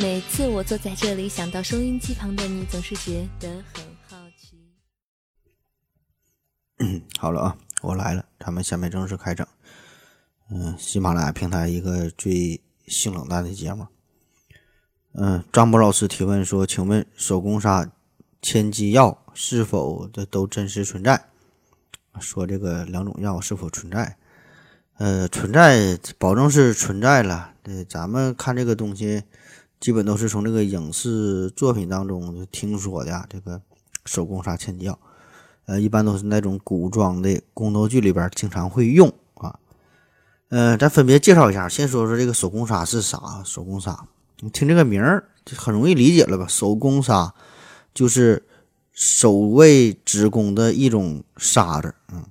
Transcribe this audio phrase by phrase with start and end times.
[0.00, 4.56] 每次我坐在这里，想到收音机旁的你，总是觉得很好奇。
[7.20, 9.46] 好了啊，我来了，咱们下面正式开整。
[10.48, 13.86] 嗯，喜马拉雅平台一个最性冷淡的节目。
[15.12, 17.92] 嗯，张博老师提问说：“请问手工纱、
[18.42, 21.24] 千机药是否这都真实存在？”
[22.20, 24.16] 说这个两种药是否存在？
[24.98, 27.52] 呃，存在，保证是存在了。
[27.62, 29.22] 对，咱们看这个东西。
[29.80, 33.62] 基本都是从这个影视作品当中听说的，这个
[34.04, 34.98] 手工纱千机药，
[35.64, 39.58] 呃，一般都是那种古装的宫斗剧里边经常会用啊。
[40.50, 43.42] 呃，咱分别介绍一下，先说说这个手工砂是啥？
[43.42, 44.04] 手工砂，
[44.40, 46.46] 你听这个名儿就很容易理解了吧？
[46.46, 47.34] 手工砂
[48.00, 48.42] 就是
[48.92, 52.24] 守卫子宫的一种沙子，嗯，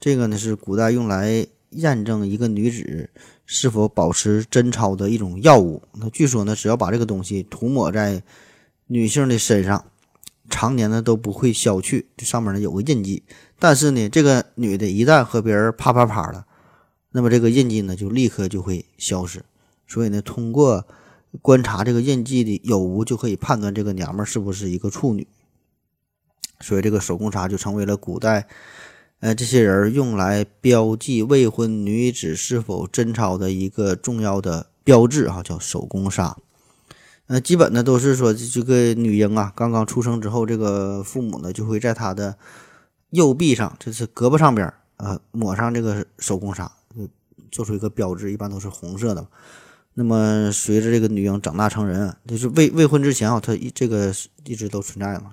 [0.00, 3.08] 这个呢是古代用来验证一个女子。
[3.48, 5.80] 是否保持贞操的一种药物？
[5.92, 8.20] 那据说呢，只要把这个东西涂抹在
[8.88, 9.84] 女性的身上，
[10.50, 12.08] 常年呢都不会消去。
[12.16, 13.22] 这上面呢有个印记，
[13.60, 16.44] 但是呢，这个女的一旦和别人啪啪啪了，
[17.12, 19.44] 那么这个印记呢就立刻就会消失。
[19.86, 20.84] 所以呢，通过
[21.42, 25.26] 观察这个印记的有无，就可以判断这个娘们儿是不是一个处女。
[26.60, 28.48] 所以这个手工纱就成为了古代。
[29.20, 36.36] 呃，这些人用来标记未婚女子是否贞操的一个重要的标志啊，叫手工纱。
[37.26, 42.36] 呃，基本呢都是说这个女婴啊刚刚出生之后，这个父母呢就会在她的
[43.08, 46.70] 右臂上，这是胳膊上边啊抹上这个手工纱，
[47.50, 49.26] 做出一个标志，一般都是红色的。
[49.98, 55.32] 那么随着这个女婴长大成人，就是未未婚之前啊，她一这个一直都存在嘛，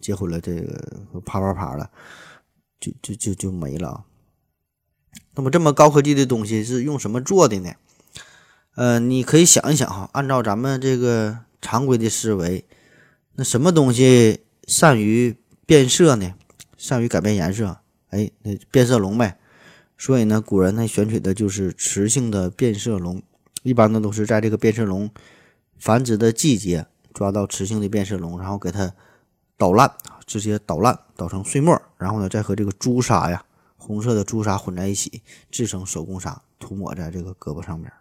[0.00, 1.90] 结婚了这个啪啪啪了。
[2.80, 4.04] 就就就就没了。
[5.34, 7.72] 那么这么高科技的东西是用什么做的呢？
[8.74, 12.66] 呃，你可以想一想哈，按照咱们这个常规的思维，
[13.36, 16.34] 那什么东西善于变色呢？
[16.76, 17.78] 善于改变颜色？
[18.10, 19.38] 哎，那变色龙呗。
[19.96, 23.22] 所以呢，古人呢选取的就是雌性的变色龙，
[23.64, 25.10] 一般呢都是在这个变色龙
[25.76, 28.94] 繁殖的季节抓到雌性的变色龙，然后给它
[29.58, 29.92] 捣烂。
[30.26, 33.44] 直接捣烂，捣成碎末，然后呢，再和这个朱砂呀，
[33.76, 35.20] 红色的朱砂混在一起，
[35.50, 37.92] 制成手工砂，涂抹在这个胳膊上面。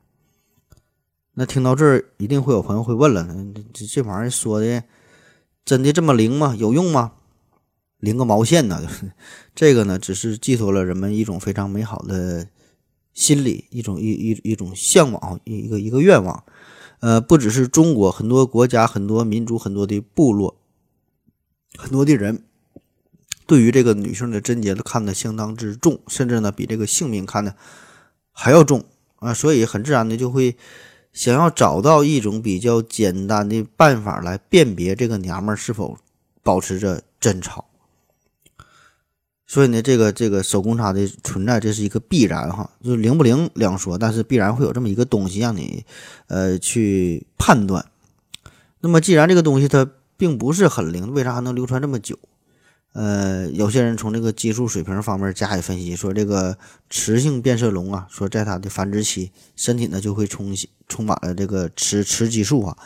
[1.33, 3.27] 那听到这儿，一定会有朋友会问了：，
[3.73, 4.83] 这这玩意儿说的
[5.65, 6.55] 真的这么灵吗？
[6.57, 7.11] 有用吗？
[7.97, 8.89] 灵个毛线呢？
[9.53, 12.47] 这个呢，只是寄托了人们一种非常美好的
[13.13, 16.43] 心理，一种一一一种向往，一一个一个愿望。
[16.99, 20.57] 呃，不只是中国，很多国家、很多民族、很多的部落。
[21.77, 22.43] 很多的人
[23.45, 27.55] 对于这个女性的贞洁都看得相当之重，甚至呢比这个性命看的
[28.31, 28.85] 还要重
[29.15, 30.55] 啊，所以很自然的就会
[31.11, 35.97] 想要找到一种比较简单的办法来辨别这个娘们是否
[36.41, 37.65] 保持着贞操。
[39.53, 45.85] 所以呢，这个这个手工茶的存在，这是一个必然哈，就是灵不灵两说，但是必然会有这么一个东西让你
[46.27, 47.85] 呃去判断。
[48.79, 49.87] 那么既然这个东西它。
[50.15, 52.17] 并不是很灵，为啥还能流传这么久？
[52.93, 56.55] 呃，有些人从这个激素水平方面加以分析，说这个
[56.89, 60.55] 雌性变色龙啊，说在它的繁殖期，身体呢就会充
[60.87, 62.77] 充满了这个雌雌激素啊。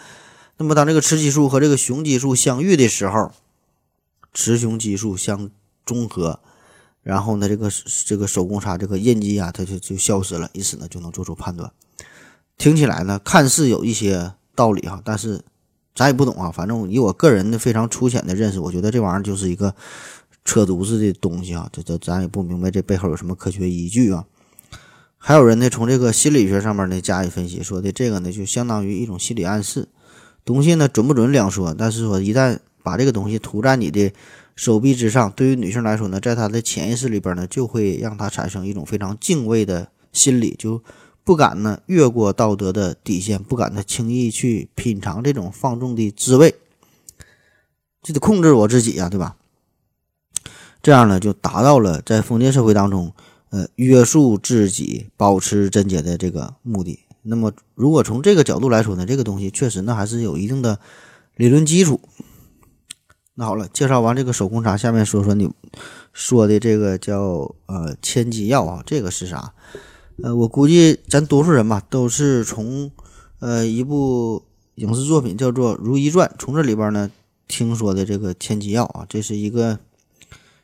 [0.57, 3.31] 那么当这个雌激素和这个雄激素相遇的时候，
[4.33, 5.51] 雌雄激素相
[5.85, 6.39] 中和，
[7.07, 7.69] 然后呢，这个
[8.05, 11.71] 这个手工纱这个印记啊，它就就消失了，以此呢就能做出判断。
[12.57, 15.41] 听起来呢，看似有一些道理哈，但是。
[15.97, 19.73] 咱也不懂啊，反正以我个人的非常粗浅的认识，我觉得这玩意儿就是一个
[20.45, 24.25] 扯犊子的东西啊，这这咱也不明白这背后有什么科学依据啊。
[25.17, 29.87] 还有人呢，从这个心理学上面呢加以分析，说的这个呢就相当于一种心理暗示，
[30.45, 34.13] 东西呢准不准两说，但是说一旦把这个东西涂在你的
[34.57, 40.83] 手臂之上，对于女性来说呢，在她的潜意识里边呢，就会让她产生一种非常敬畏的心理，就。
[41.23, 46.55] 不敢呢越过道德的底线，不敢呢轻易去品尝这种放纵的滋味，
[48.01, 49.35] 就得控制我自己呀，对吧？
[50.81, 53.11] 这样呢就达到了在封建社会当中，
[53.49, 56.99] 呃，约束自己、保持贞洁的这个目的。
[57.23, 60.79] 那么，如果从这个角度来说呢，这个东西确实呢还是有一定的
[61.35, 61.99] 理论基础。
[63.39, 65.47] 那好了，介绍完这个手工茶，下面说说你
[66.11, 69.53] 说的这个叫呃千机药啊，这个是啥？
[70.23, 72.91] 呃，我估计咱多数人吧，都是从
[73.37, 74.43] 呃一部
[74.73, 77.11] 影视作品叫做《如懿传》，从这里边呢
[77.47, 79.77] 听说的这个千机药啊，这是一个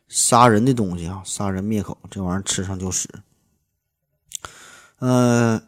[0.07, 3.07] 杀人的东西啊，杀人灭口，这玩意儿吃上就死。
[4.97, 5.61] 呃，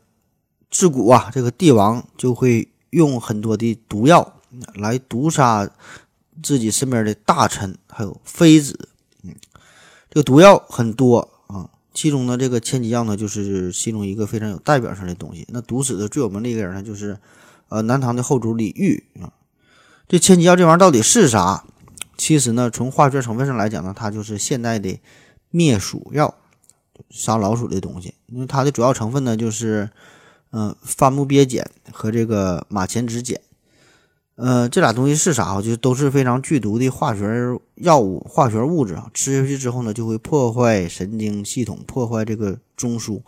[0.71, 4.41] 自古啊，这个帝王就会用很多的毒药
[4.73, 5.69] 来毒杀
[6.41, 8.89] 自己身边的大臣还有妃子。
[9.23, 9.35] 嗯，
[10.09, 15.45] 这个毒药很多啊，其中呢，这个千机药呢，就是其中一个非常有代表性的东西。
[15.49, 17.17] 那毒死的最有名的一个人呢，就是
[17.69, 19.33] 呃南唐的后主李煜啊。
[20.07, 21.63] 这千机药这玩意儿到底是啥？
[22.17, 24.99] 其实呢，从化学成分上来讲呢，它就是现代的
[25.49, 26.35] 灭鼠药。
[27.09, 29.89] 杀老鼠的东西，因为它的主要成分呢就是，
[30.51, 33.37] 嗯，番木鳖碱和这个马钱子碱，
[34.35, 35.61] 呃，这俩东西是啥啊？
[35.61, 37.23] 就都是非常剧毒的化学
[37.75, 39.09] 药物、化学物质啊。
[39.13, 43.21] 吃下去之后呢，就会破坏神经系统，破坏这个中枢。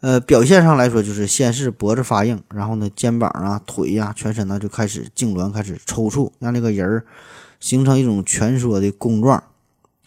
[0.00, 7.04] 呃，表现上来说，就是先是脖子发硬，然后呢，肩膀啊、腿呀、全身呢就开始痉挛，开始抽搐，让那个人儿
[7.60, 9.42] 形成一种蜷缩的弓状。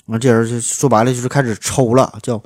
[0.07, 2.41] 那这人就说白了就是开始抽了，叫。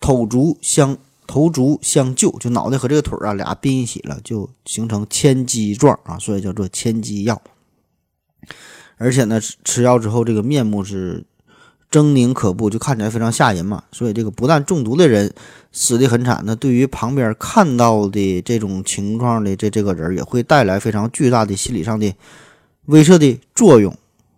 [0.00, 0.96] 头足相
[1.28, 7.40] 头足相救，就脑袋和这个腿啊俩并一起了，就形成千机状啊，所以叫做千机药。
[8.96, 11.22] 而且呢，吃药之后这个面目是
[11.92, 13.84] 狰狞可怖，就看起来非常吓人嘛。
[13.92, 15.30] 所以这个不但中毒的人
[15.70, 22.10] 死的很惨，那对于旁边看到的这种情况的这这个人也会带来非常巨大的心理上的
[22.86, 23.94] 威慑的作用。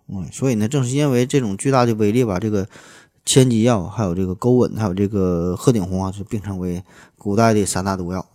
[0.09, 2.69] 嗯，所以呢，正是因为这种巨大的威力吧，这个。
[3.31, 6.83] 千机药，还有这个钩吻，还有这个鹤顶红啊，是并称为
[7.17, 8.27] 古代的三大毒药。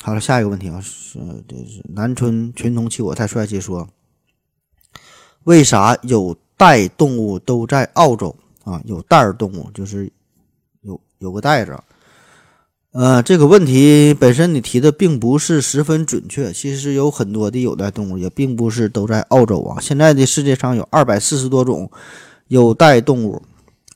[0.00, 1.18] 好了，下一个问题啊，是
[1.48, 3.88] 这是南春群童欺我太帅气说，
[5.42, 8.80] 为啥有袋动物都在澳洲啊？
[8.84, 10.08] 有袋儿动物就是
[10.82, 11.76] 有有个袋子。
[12.92, 19.80] 呃，这个问题本身你提的并不是十分准确，其实有很多的有袋动物也并不是都在澳洲啊。
[19.80, 21.90] 现在的世界上有二百四十多种。
[22.52, 23.40] 有袋动物，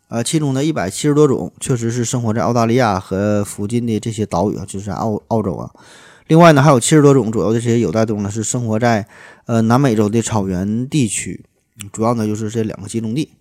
[0.08, 5.70] 呃，其中呢一百七十多种确实是生活在澳大利亚和附近的这些岛屿啊，就是澳澳洲啊。
[6.26, 9.06] 另外呢，还有七十多种左右的这些有袋动物呢，是生活在
[9.44, 11.44] 呃南美洲的草原地区，
[11.92, 13.32] 主要呢就是这两个集中地。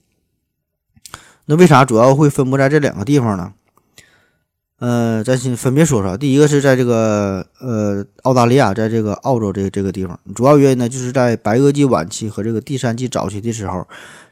[1.46, 3.54] 那为啥主要会分布在这两个地方呢？
[4.80, 6.18] 呃，咱先分别说说。
[6.18, 13.88] 第一个是在这个呃澳大利亚，在这个澳洲这这个地方，主要原因呢就是在白垩纪晚期和这个第三纪早期的时候。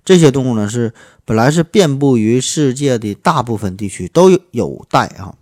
[0.06, 0.94] 这些动物呢是
[1.24, 5.34] 本来是遍布于世界的大部分地区都有有带啊，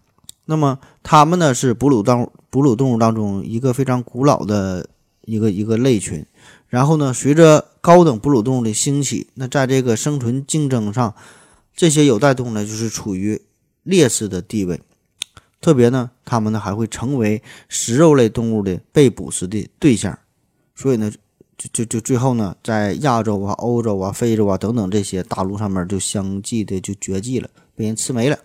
[0.46, 4.88] 那么它们呢是哺乳动哺乳动物当中一个非常古老的
[5.26, 6.24] 一个一个类群，
[6.68, 11.16] 然后呢随着高等哺乳动物的兴起，那在这个生存竞争上，
[11.76, 13.42] 这些有袋动物呢就是处于
[13.82, 14.80] 劣势的地位，
[15.62, 20.20] 特别呢它们呢还会成为食肉类动物的被捕食的对象，
[20.76, 21.10] 所以呢。
[21.62, 28.40] 就就就最后呢，在亚洲啊、欧洲啊、非洲啊等等这些大陆上面，就相继的就绝迹了，被人吃没了。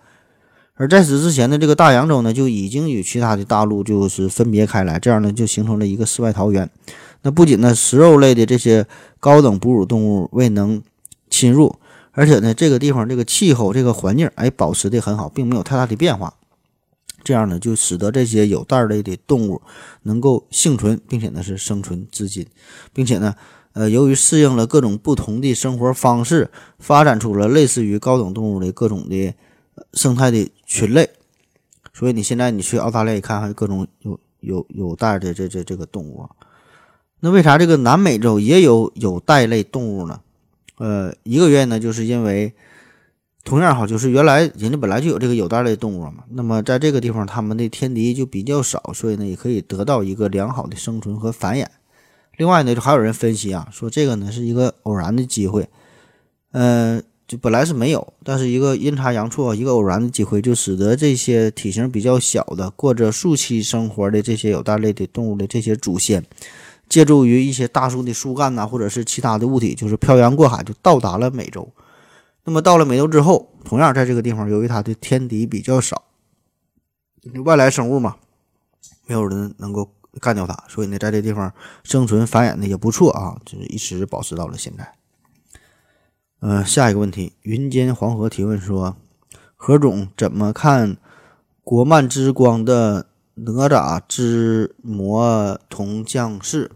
[0.74, 6.68] 而在此之前呢，这个大洋洲呢，就已经与其他的大陆就是分别开来，这样呢，就形成了一个世外桃源。
[7.22, 8.86] 那不仅呢，食肉类的这些
[9.18, 10.82] 高等哺乳动物未能
[11.30, 11.74] 侵入，
[12.12, 16.34] 而且呢，这个地方这个气候、这个环境，哎，保持的很好，并没有太大的变化。
[17.26, 19.60] 这样呢，就使得这些有袋类的动物
[20.04, 22.46] 能够幸存，并且呢是生存至今，
[22.92, 23.34] 并且呢，
[23.72, 26.48] 呃，由于适应了各种不同的生活方式，
[26.78, 29.34] 发展出了类似于高等动物的各种的
[29.94, 31.10] 生态的群类。
[31.92, 36.30] 所以你现在你去澳大利亚一看，还有各种有有有袋的这这这个动物啊。
[37.18, 40.20] 那为啥这个南美洲也有有袋类动物呢？
[40.78, 42.54] 呃，一个原因呢，就是因为。
[43.46, 51.64] 同样哈，就是原来人家本来就有这个有袋类动物嘛，那么在这个地方，它们的天敌就比较少，所以呢，也可以得到一个良好的生存和繁衍。
[52.38, 55.68] 另外呢，就还有人分析啊，说这个呢是一个偶然的机会，
[56.50, 66.24] 呃，就本来是没有，但是一个阴差阳错，一个偶然的机会，就使得这些体型比较小的、过着树栖生活的这些有袋类的动物的这些祖先，
[66.88, 71.68] 借助于一些大树的树干呐，或者是其他的物体，就是漂洋过海就到达了美洲。
[72.46, 76.04] 那么到了美洲之后，同样在这个地方，由于它的天敌比较少，
[77.44, 78.16] 外来生物嘛，
[79.06, 84.94] 没有人能够干掉它，所以呢，在这地方生存繁衍的也不错啊，就是一直保持到了现在。
[86.38, 88.96] 呃，下一个问题，云间黄河提问说，
[89.56, 90.96] 何总怎么看
[91.64, 96.70] 国漫之光的哪吒之魔童降世？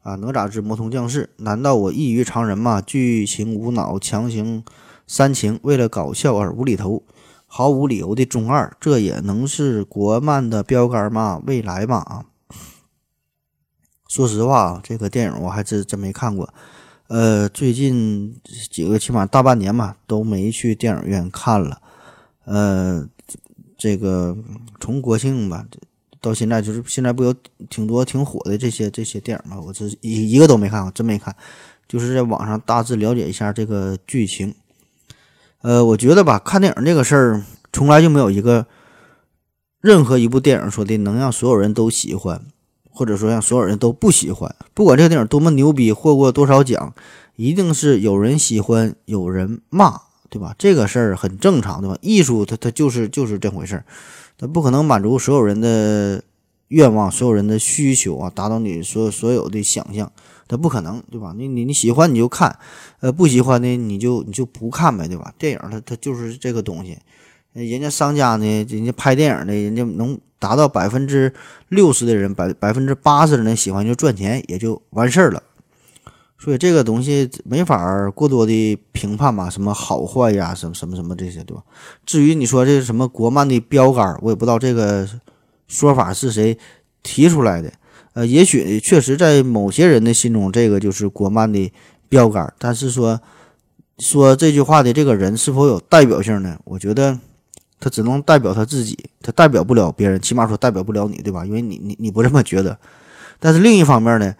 [0.00, 2.80] 啊，哪吒之魔童降世，难道我异于常人吗？
[2.80, 4.64] 剧情无脑，强行。
[5.12, 7.02] 煽情，为了搞笑而无厘头、
[7.46, 11.38] 毫无理由的中二，这也能是国漫的标杆吗？
[11.46, 11.98] 未来吗？
[11.98, 12.24] 啊，
[14.08, 16.48] 说实话啊，这个电影我还真真没看过。
[17.08, 18.40] 呃，最近
[18.70, 21.82] 几个起码大半年吧，都没去电影院看了。
[22.46, 23.06] 呃，
[23.76, 24.34] 这个
[24.80, 25.66] 从国庆吧
[26.22, 27.34] 到现在，就是现在不有
[27.68, 31.36] 挺多挺火的这些这些电影吗，我这一一个都没看，过真没看，
[31.86, 34.54] 就是在网上大致了解一下这个剧情。
[35.62, 37.42] 呃，我觉得吧，看电影这个事儿，
[37.72, 38.66] 从来就没有一个
[39.80, 42.42] 任何一部电影说的能让所有人都喜欢。
[42.94, 46.92] 或者说让所有人都不喜欢，不管这个电影多么牛逼，获过多少奖，
[47.36, 50.54] 一定是有人喜欢，有人骂，对吧？
[50.58, 51.96] 这个事儿很正常，对吧？
[52.02, 53.84] 艺术它它就是就是这回事儿，
[54.36, 56.22] 它不可能满足所有人的
[56.68, 60.12] 愿望，所有人的需求啊，达到你所所有的想象，
[60.52, 61.34] 它不可能，对吧？
[61.36, 62.56] 你你你喜欢你就看，
[63.00, 65.32] 呃，不喜欢的你就你就不看呗，对吧？
[65.36, 66.98] 电影它它就是这个东西，
[67.52, 70.16] 人家商家呢，人家拍电影的，人家能。
[70.42, 71.32] 达到百分之
[71.68, 75.40] 六十的人，百百分之八十的人喜欢就赚钱，也就完事儿了。
[76.36, 81.62] 所以这个东西没法过多的评判吧，什么好坏呀，什么什么什么这些，对吧？
[82.04, 85.08] 至于你说这是什么国漫的标杆，我也不知道这个
[85.68, 86.58] 说法是谁
[87.04, 87.72] 提出来的。
[88.14, 91.72] 呃，也许确实在某些人的心中，这个就是国漫的
[92.08, 92.52] 标杆。
[92.58, 93.20] 但是说
[93.98, 96.58] 说这句话的这个人是否有代表性呢？
[96.64, 97.18] 我觉得。
[97.84, 101.44] 他只能代表他自己，他代表不了别人，起码说代表不了你，对吧？
[101.44, 102.78] 因为你你你不这么觉得。
[103.40, 104.36] 但是另一方面呢，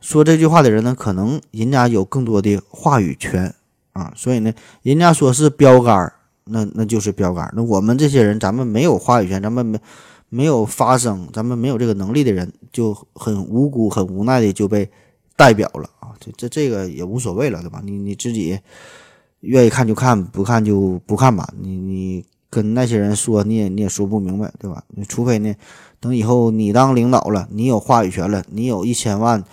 [0.00, 3.54] 说这句话的人呢，可能人家有更多的话语权
[3.92, 6.10] 啊，所以呢，人家说是标杆，
[6.44, 7.52] 那那就是标杆。
[7.54, 9.78] 那我们这些人，咱们没有话语权，咱们没
[10.28, 14.90] 没有发声，咱们没有这个能力的人，就很无辜、很无奈的就被
[15.36, 16.14] 代表了啊。
[16.20, 17.80] 这这这个也无所谓了，对吧？
[17.84, 18.58] 你你自己
[19.40, 21.52] 愿意看就看，不看就不看吧。
[21.58, 22.26] 你你。
[22.48, 24.82] 跟那些人说，你也你也说不明白，对吧？
[25.08, 25.52] 除非呢，
[26.00, 29.44] 等以后你当领导了，你有话语权了，你有一千万、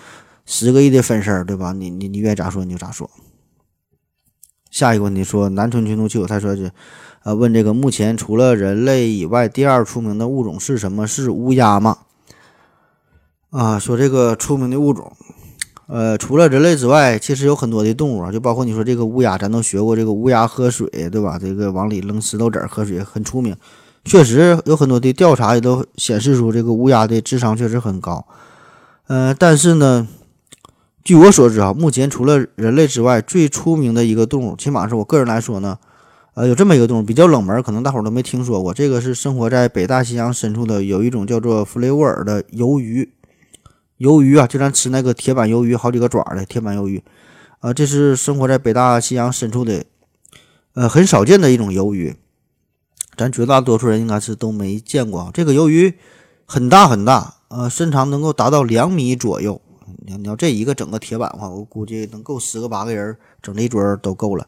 [0.46, 1.74] 十个亿的粉丝，对吧？
[1.74, 3.10] 你你你愿意咋说你就咋说。
[4.70, 6.72] 下一个问题说，南春群读秋，他说是，
[7.24, 11.08] 呃，问这个目前除了人类以外，第二出名的物种是什么？
[11.08, 12.00] 是乌鸦吗？
[13.50, 15.12] 啊，说这个出名的物种。
[15.88, 21.38] 呃，除了人类之外，其实有很多的动物啊，就包括你说这个乌鸦，咱都学过这个乌鸦喝水，对吧？
[21.38, 23.56] 这个往里扔石头子儿喝水很出名，
[24.04, 28.26] 确实有很多的调查也都显示出这个乌鸦的智商确实很高。
[29.08, 30.08] 呃，但是呢，
[31.04, 35.78] 据我所知啊，目前除了人类之外，最出名的一个动物，起码是我个人来说呢，
[36.36, 38.74] 呃，有这么一个动物比较冷门，可能大伙儿都没听说过。
[38.74, 43.14] 这个是生活在北大西洋深处的，有一种叫做弗雷沃尔的鱿鱼。
[44.00, 47.04] 鱿鱼啊，就咱吃那个铁板鱿鱼，好几个爪的铁板鱿鱼，
[47.60, 49.86] 啊，这是生活在北大西洋深处的，
[50.74, 52.16] 呃，很少见的一种鱿鱼，
[53.16, 55.30] 咱绝大多数人应该是都没见过。
[55.34, 55.94] 这个鱿鱼
[56.46, 59.62] 很大很大，呃，身长能够达到两米左右。
[60.06, 64.46] 你你要这一个整个铁板的话，我估计能够十个八个人整这一桌都够了。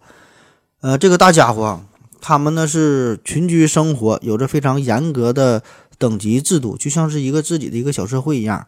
[0.85, 1.81] 呃，这个大家伙，
[2.21, 5.63] 他们呢是群居生活，有着非常严格的
[5.97, 8.67] 等级制度，就像是一个自己的一个小社会一样。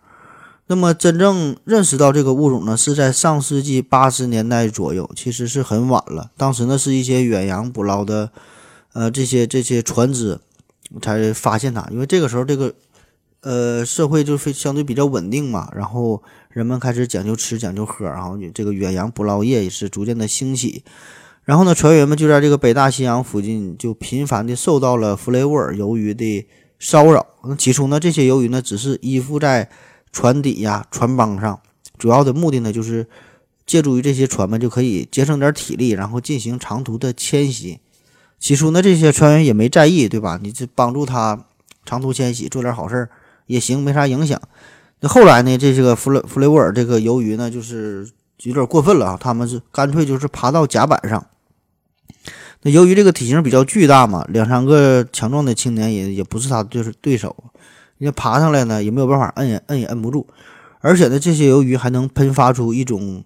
[0.66, 6.32] 那么真正认识到这个物种呢，是在上世纪八十年代左右，其实是很晚了。
[6.36, 8.32] 当时呢，是一些远洋捕捞的，
[8.94, 10.40] 呃，这些这些船只
[11.00, 11.88] 才发现它。
[11.92, 12.74] 因为这个时候，这个
[13.42, 20.84] 呃社会就非相对比较稳定嘛，然后人们开始讲究吃讲究喝，然后这个远洋捕捞业也是逐渐的兴起。
[21.48, 26.46] 然后呢，船员们就在这个北大西洋附近就频繁的受到了弗雷沃尔鱿鱼的
[26.78, 27.26] 骚扰。
[27.46, 29.70] 那起初呢，这些鱿鱼呢只是依附在
[30.12, 31.58] 船底呀，船帮上，
[31.98, 33.08] 主要的目的呢，就是
[33.66, 37.80] 借助于这些船们就可以节省点体力，然后进行长途的迁徙。
[38.38, 40.38] 起初呢，这些船员也没在意，对吧？
[40.44, 41.46] 你这帮助他
[41.86, 43.10] 长途迁徙，做点好事儿
[43.46, 44.38] 也行，没啥影响。
[45.00, 48.06] 那后来呢，这些个弗雷弗雷沃尔这个鱿鱼呢，就是
[48.44, 51.26] 有点过分了啊，他们是干脆就是爬到甲板上。
[52.62, 57.36] 那由于这个体型比较巨大嘛，两三个强壮的青年也也不是他就是对手。
[57.98, 60.28] 人家爬上来呢，也没有办法摁也摁也摁不住，
[60.82, 63.24] 而且呢，这些鱿鱼还能喷发出一种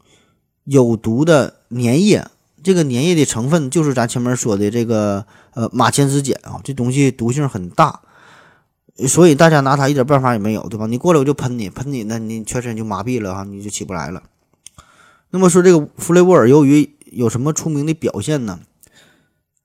[0.63, 2.25] 有毒的粘液，
[2.63, 7.99] 这个粘液的成分就是咱前面说的这个呃马钱子碱啊，这东西毒性很大，
[9.07, 10.85] 所以大家拿它一点办法也没有，对吧？
[10.87, 14.23] 你过来我就喷你，喷你，那你全身就麻痹了哈，你就起不来了。
[15.31, 18.59] 那么说这个弗雷沃尔鱿鱼有什么出名的表现呢？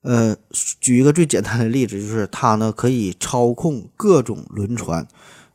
[0.07, 0.37] 呃，
[0.81, 5.05] 举一个最简单的例子，就是它呢可以操控各种轮船，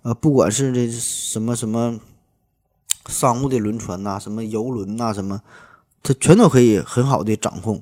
[0.01, 2.01] 呃，不管是这什么什么
[3.07, 5.41] 商务的轮船呐，什么游轮呐，什么，
[6.03, 7.81] 它全都可以很好的掌控。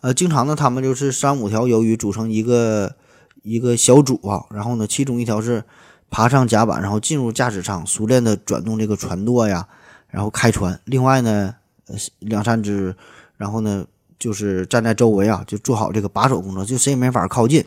[0.00, 2.96] 呃，经常呢，他们就是三五条鱿鱼组成一个
[3.42, 5.62] 一个小组啊，然后呢，其中一条是
[6.10, 9.68] 爬上甲板，然后进入驾驶舱，熟练的转动这个船舵呀，
[10.08, 10.80] 然后开船。
[10.84, 11.54] 另外呢，
[11.86, 12.96] 呃，两三只，
[13.36, 13.86] 然后呢，
[14.18, 17.64] 就是站在周围啊，就做好这个把守工作，就谁也没法靠近。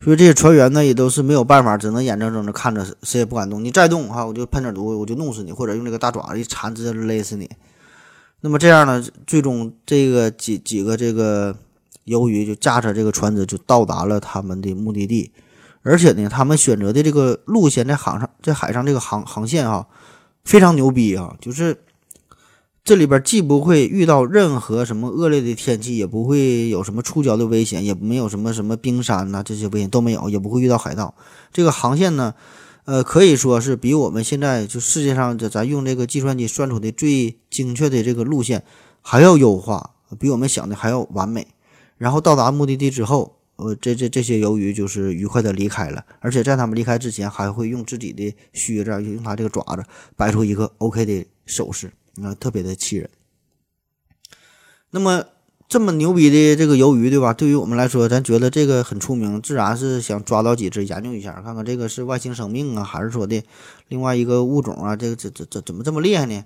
[0.00, 3.64] 所以这些船员呢，也都是没有办法，只能眼睁睁的看着，谁也不敢动。
[3.64, 7.48] 你再动哈，我就喷点毒，我就弄死你，或者用这个大爪子一缠，直接勒死你。
[8.40, 11.56] 那么这样呢，最终这个几几个这个
[12.06, 15.32] 鱿鱼就驾着这个船只就到达了他们的目的地，
[15.82, 19.86] 而且呢，他们选择的这个路线在航上在海上这个航航线啊，
[20.44, 21.78] 非常牛逼啊，就是。
[22.84, 31.14] 这里边既不会遇到任何什么恶劣的天气，也不会有什么触礁的危险，也没有什么什么冰山呐这些危险都没有，也不会遇到海盗。
[31.50, 32.34] 这个航线呢，
[32.84, 38.62] 呃，可以说是比我们现在就世界上这咱用这个计算机算出的最精确的这个路线
[39.00, 41.46] 还要优化，比我们想的还要完美。
[41.96, 49.82] 然后到达目的地之后，呃，这这这些鱿鱼就是愉快的离开了，而且在他们离开之前，还会用自己的靴子，用它这个爪子
[50.16, 51.90] 摆出一个 OK 的手势。
[52.22, 53.08] 啊，特别的气人。
[54.90, 55.24] 那么
[55.68, 57.32] 这么牛逼的这个鱿鱼，对吧？
[57.32, 63.42] 对于我们来说，咱觉得这个很出名，自然是想抓到几只研究一下，看看这个是外星生命啊，还是说的
[63.88, 64.94] 另外一个物种啊？
[64.94, 66.44] 这个这这这怎么这么厉害呢？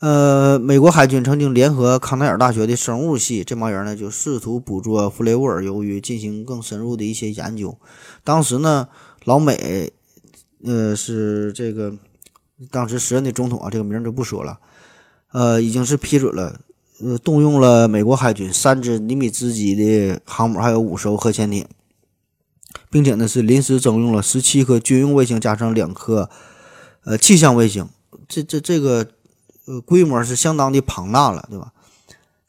[0.00, 7.76] 呃，美国海军曾经联合康奈尔大学的生物系这帮人呢，就试图捕捉弗雷沃尔鱿鱼，进行更深入的一些研究。
[8.22, 8.86] 当时呢，
[9.24, 9.92] 老美
[10.62, 11.96] 呃是这个
[12.70, 14.60] 当时时任的总统啊，这个名就不说了。
[15.32, 16.60] 呃，已经是批准了，
[17.00, 21.66] 呃，动用了美国海军三支尼米兹级的航母，还有五艘核潜艇，
[22.90, 26.30] 并且呢是临时征用了十七颗军用卫星，加上两颗
[27.04, 27.88] 呃气象卫星，
[28.26, 29.06] 这这这个
[29.66, 31.72] 呃规模是相当的庞大了，对吧？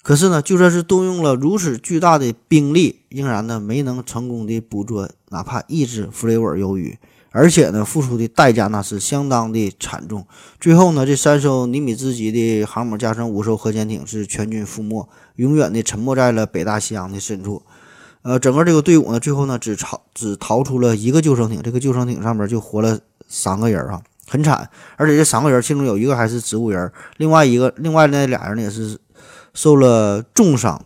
[0.01, 6.98] 可是呢，就算是动用了如此巨大的兵力，仍然呢没能成功的捕捉哪怕一只弗雷尔鱿鱼。
[7.31, 10.25] 而且呢，付出的代价那是相当的惨重。
[10.59, 17.62] 最后呢，这三艘尼米兹级的航母加上五艘核潜艇是全军覆没，永远的沉没在了北大西洋的深处。
[18.21, 24.69] 呃，整个这个队伍呢，最后呢只逃只逃出了一个救生艇，这个救生艇上面就活了三个人啊，很惨。
[24.97, 28.99] 而且这三个人其中有一个还是植物人，另外一个另外那俩人呢也是
[29.54, 30.84] 受了重伤。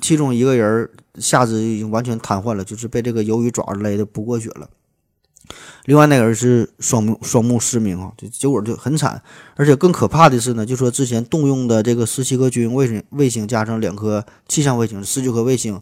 [0.00, 0.88] 其中一个人
[1.18, 4.66] 下肢已经完全瘫痪了，就是被这个鱿鱼爪子勒得不过血了。
[5.84, 9.20] 另外那个人是双目双目失明啊，就结果就很惨。
[9.56, 15.80] 而且更可怕的是呢，就说之前动用的这个十七颗军用卫星卫星加上两颗气象卫星，十九颗卫星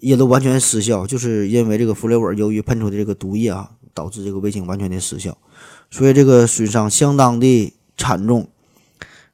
[0.00, 5.36] 也都完全失效，就是因为这个弗雷尔由于喷出的这个毒液啊，导致这个卫星完全的失效，
[5.90, 8.48] 所以这个损伤相当的惨重。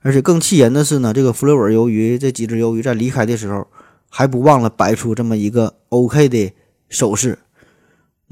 [0.01, 3.67] 而且更气人的是呢，这个弗雷尔鱿鱼这几只鱿鱼在离开的时候，
[4.09, 6.53] 还不忘了摆出这么一个 OK 的
[6.89, 7.39] 手势。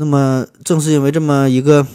[0.00, 1.86] 那么，正是因为这么一个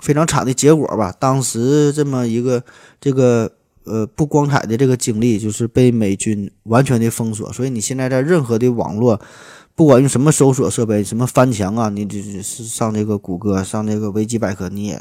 [0.00, 2.60] 非常惨的结果吧，当时这么一个
[3.00, 3.52] 这个
[3.84, 7.52] 呃不光彩的这个经历，就是被美军完全的封锁。
[7.52, 9.20] 所以你现在在任何的网络，
[9.76, 15.00] 不管用什么搜索设备，什么翻墙啊，你就是上这个谷歌、上这个维基百科，你也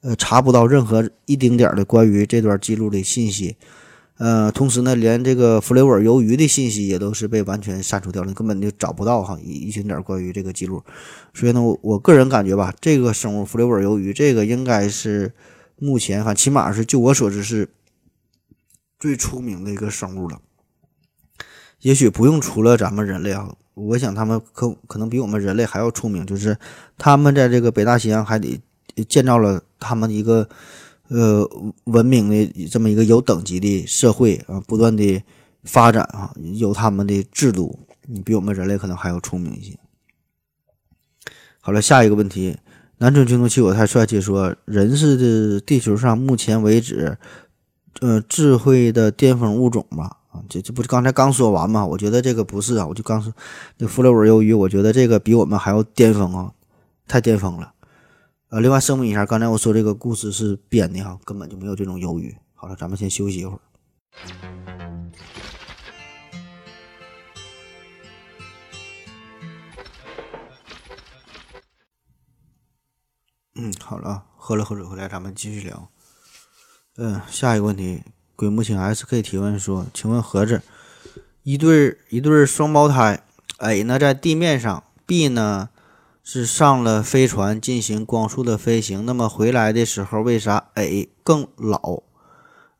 [0.00, 3.54] 呃查不到任何一丁点的关于这段记录的信息。
[4.18, 10.82] 呃，同时呢，连这个弗雷尔鱿鱼的信息也都是被完全删除掉了，根本就找不到哈一一丁点关于这个记录。
[11.32, 15.32] 所以呢，我我个人感觉吧，这个生物弗雷尔鱿鱼，这个应该是
[15.76, 17.68] 目前反起码是就我所知是
[18.98, 20.40] 最出名的一个生物了。
[21.82, 26.58] 也许不用除了咱们人类啊，我想他们可可能比我们人类还要出名，就是
[26.96, 28.60] 他们在这个北大西洋海底
[29.08, 30.48] 建造了他们一个。
[31.08, 31.48] 呃，
[31.84, 35.22] 文明的这么一个有等级的社会啊，不断的
[35.64, 39.78] 发展啊，有他们的制度，你比我们人类可能还要聪明一些。
[41.60, 42.56] 好了，下一个问题，
[42.98, 47.16] 南春军动器我太帅气说，人是的地球上目前为止，
[48.00, 50.18] 呃，智慧的巅峰物种吧？
[50.30, 51.86] 啊，这这不是刚才刚说完吗？
[51.86, 53.32] 我觉得这个不是啊，我就刚说
[53.78, 56.52] 那弗洛尔鱿鱼，我觉得这个比我们还要巅峰啊，
[57.06, 57.72] 太巅峰了。
[58.50, 62.34] 呃，另外声明一下，刚才我说这个故事是编的哈，根本就没有这种忧郁。
[62.54, 63.60] 好了，咱们先休息一会儿。
[73.56, 75.90] 嗯，好了，喝了口水回来，咱们继续聊。
[76.96, 78.02] 嗯，下一个问题，
[78.34, 80.62] 鬼木青 SK 提问说：“请问盒子，
[81.42, 83.22] 一对一对双胞胎
[83.58, 85.68] ，A 呢在地面上，B 呢？”
[86.30, 92.02] 是上了飞船进行光速的飞行，那么回来的时候为啥 A 更老？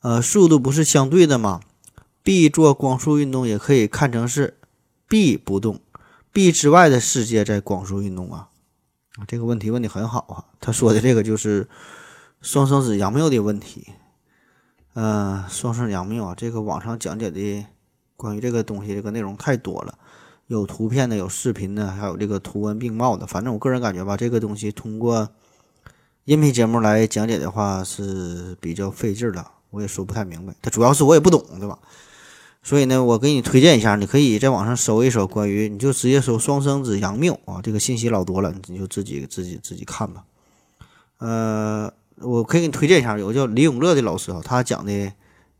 [0.01, 1.63] 呃，速度不是相对的吗
[2.23, 4.59] ？B 做光速运动也可以看成是
[5.09, 5.81] B 不动
[6.31, 8.51] ，B 之外的世界在光速运动啊。
[9.27, 10.45] 这个问题问的很好啊。
[10.61, 11.67] 他说的这个就是
[12.43, 13.87] 双生子杨谬的问题。
[14.93, 17.65] 嗯，双生杨谬啊，这个网上讲解的
[18.15, 19.99] 关于这个东西这个内容太多了，
[20.49, 23.27] 有图片的，有视频的，还有这个图文并茂的。
[23.27, 25.29] 反正我个人感觉吧，这个东西通过
[26.25, 30.55] 音频节目来讲解的话是比较费劲的，我也说不太明白。
[30.61, 31.79] 它主要是我也不懂，对吧？
[32.63, 40.25] 所以呢，我给你推荐一下，你可以在网上搜一搜关于，你就直接搜“双生子杨谬”啊，这个信息老多了，你就自己自己自己看吧。
[41.19, 45.13] 呃，我可以给你推荐一下，有个叫李永乐的老师啊，他讲的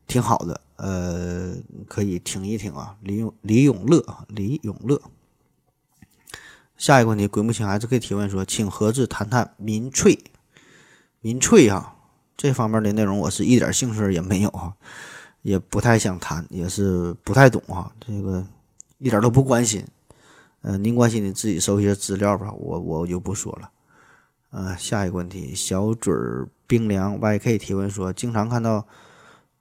[0.07, 1.55] 挺好的，呃，
[1.87, 2.97] 可以听一听啊。
[3.03, 5.01] 李永李永乐啊，李永乐。
[6.77, 10.19] 下一个问题，鬼木青还是可以提问说，请何志谈谈民粹，
[11.21, 11.95] 民粹啊，
[12.37, 14.75] 这方面的内容我是一点兴趣也没有啊。
[15.43, 18.45] 也不太想谈，也是不太懂啊，这个
[18.99, 19.85] 一点都不关心。
[20.63, 23.71] 呃，您关心你自己搜一些资料吧，我我就不说了。
[24.51, 26.13] 呃，下一个问题，小嘴
[26.67, 28.87] 冰凉 YK 提问说，经常看到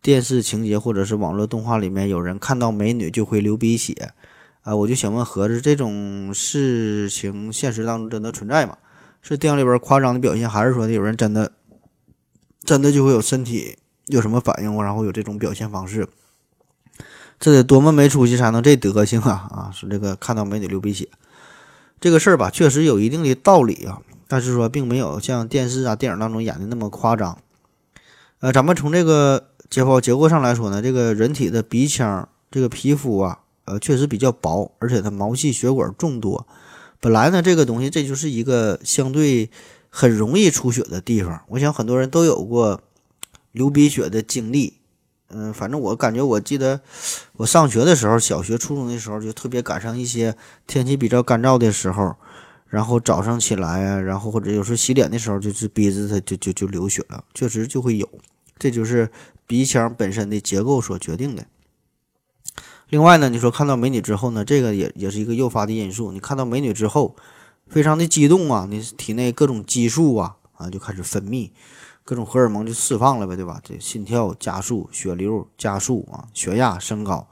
[0.01, 4.13] 电视情节或者是网络动画里面有人看到美女就会流鼻血，
[4.61, 8.77] 啊，我就想问盒子，这种事情现实当中真的存在吗？
[9.21, 11.51] 是电影里边夸张的表现，还是说有人真的
[12.63, 13.77] 真的就会有身体？
[14.07, 16.07] 有什么反应然后有这种表现方式，
[17.37, 19.49] 这得多么没出息才能这德行啊！
[19.51, 21.09] 啊，是这个看到美女流鼻血
[21.99, 27.37] 这个事儿吧，确实有一定的道理啊，但是说并没有像电视啊、电影当中演的那么夸张。
[28.39, 36.47] 呃，咱们从这个解剖结构上来说呢，这个人体的鼻腔这个皮肤啊，呃，确实比较薄，而且它毛细血管众多。
[36.99, 39.49] 本来呢，这个东西这就是一个相对
[39.89, 41.41] 很容易出血的地方。
[41.49, 42.81] 我想很多人都有过。
[43.53, 44.75] 流鼻血的经历，
[45.29, 46.79] 嗯，反正我感觉，我记得
[47.37, 50.35] 我上学的时候，小学、初中的时候，就特别赶上一些
[50.67, 52.15] 天气比较干燥的时候，
[52.67, 58.07] 然后早上起来啊，然后或者有时候洗脸的时候，就是鼻子它就就就流血了，确实就会有，
[58.57, 59.09] 这就是
[59.45, 61.45] 鼻腔本身的结构所决定的。
[62.89, 66.11] 另外呢，你说看到美女之后呢，这个也也是一个诱发的因素。
[66.11, 67.15] 你看到美女之后，
[67.67, 71.51] 非常的激动啊，你体内各种激素啊啊就开始分泌。
[72.05, 73.59] 各种荷尔蒙就释放了呗，对吧？
[73.61, 77.27] 这心跳加速，血流加速啊，血压升高，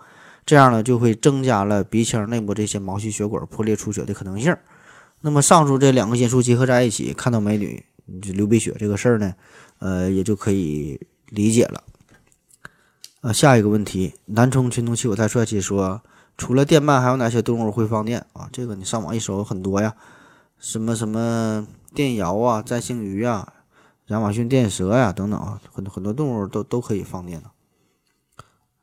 [0.46, 4.54] 这样呢就会增加了鼻腔内部这些毛细血管破裂出血的可能性。
[5.22, 9.34] 那么上述这两个因素结合在一起，看到美女你就流鼻血这个事儿呢，
[9.80, 11.00] 呃，也就可以
[11.36, 11.84] 理解了。
[13.21, 16.02] 啊，下一个问题，南充群童气我太帅气说，
[16.38, 18.50] 除了电鳗，还有哪些动物会放电啊？
[18.52, 19.95] 这个你上网一搜很多呀，
[20.58, 23.52] 什么什么电鳐啊，占星鱼啊。
[24.08, 27.50] 亚马逊电蛇呀，等等啊，很很多动物都都可以放电的。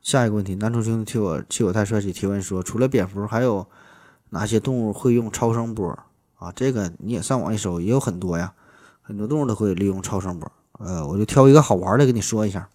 [0.00, 3.64] 下一个问题，男主兄替我替我太帅气提问说，除了蝙蝠，还有
[4.30, 5.96] 哪些动物会用超声波
[6.34, 6.50] 啊？
[6.50, 8.52] 这个你也上网一搜，也有很多呀，
[9.00, 10.50] 很多动物都会利用超声波。
[10.78, 12.68] 呃，我就挑一个好玩的跟你说一下。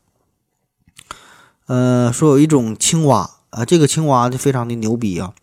[1.65, 5.33] 呃，说有一种青蛙啊，这个青蛙就非常的牛逼啊，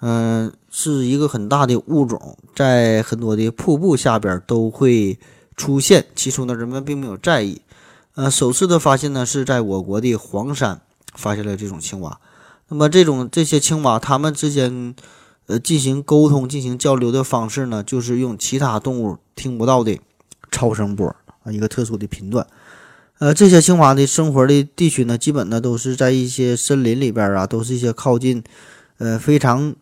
[0.00, 5.18] 嗯，是一个很大的物种，在很多的瀑布下边都会。
[5.58, 7.60] 出现，起初呢，人们并没有在意。
[8.14, 10.80] 呃，首次的发现呢，是在我国的黄山
[11.16, 12.20] 发现了这种青蛙。
[12.68, 14.94] 那么，这种这些青蛙，它们之间，
[15.46, 19.98] 呃，进行沟通、进行交流的方式呢，就是用其他动物听不到的
[20.48, 21.16] 超声波
[21.52, 22.46] 一个特殊的频段。
[23.18, 28.42] 呃，这些青蛙的生活的地区呢，基本呢都是在一些森林里边啊，都是一些靠近，
[28.98, 29.74] 呃，非常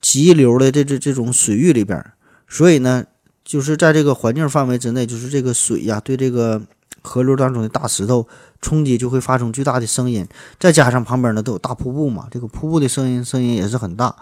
[0.00, 2.04] 急流的这这这种水域里边，
[2.48, 3.04] 所以呢。
[3.42, 6.62] 就是在这个环境范围之内，就是这个水呀，对这个
[7.02, 8.28] 河流当中的大石头
[8.60, 10.24] 冲击就会发生巨大的声音，
[10.60, 14.14] 再加上旁边呢都有大瀑布嘛，这个瀑布的声音声音也是很大，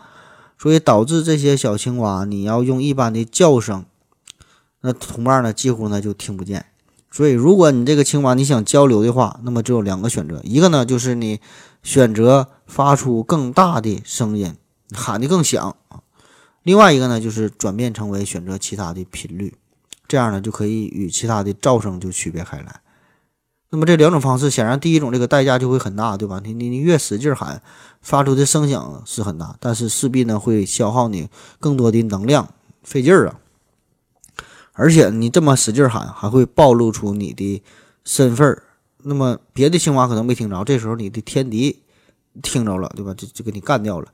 [0.57, 3.85] 所以导致这些小青蛙你要用一般的叫声，
[4.81, 6.65] 那同伴呢几乎呢就听不见。
[7.11, 11.41] 所以如果你这个青蛙你想交流的话，那么只有两个选择，一个呢就是你
[11.83, 14.55] 选择发出更大的声音，
[14.93, 15.75] 喊得更响。
[16.63, 19.55] 另外一个呢，就是转变成为选择其他的频率，
[20.07, 22.81] 这样呢就可以与其他的噪声就区别开来。
[23.71, 26.41] 那么这两种方式，显然第一种这个代价就会很大，对吧？
[26.45, 27.63] 你你你越使劲喊，
[28.03, 33.41] 发出的声响是很大，但是势必呢会消耗你更多的能量，费劲儿啊。
[34.79, 37.61] 而且你这么使劲喊，还会暴露出你的
[38.05, 38.63] 身份儿。
[39.03, 41.83] 那么别的青蛙可能没听着，这时候你的天敌
[42.43, 43.13] 听着了，对吧？
[43.15, 44.07] 就就给你干掉了。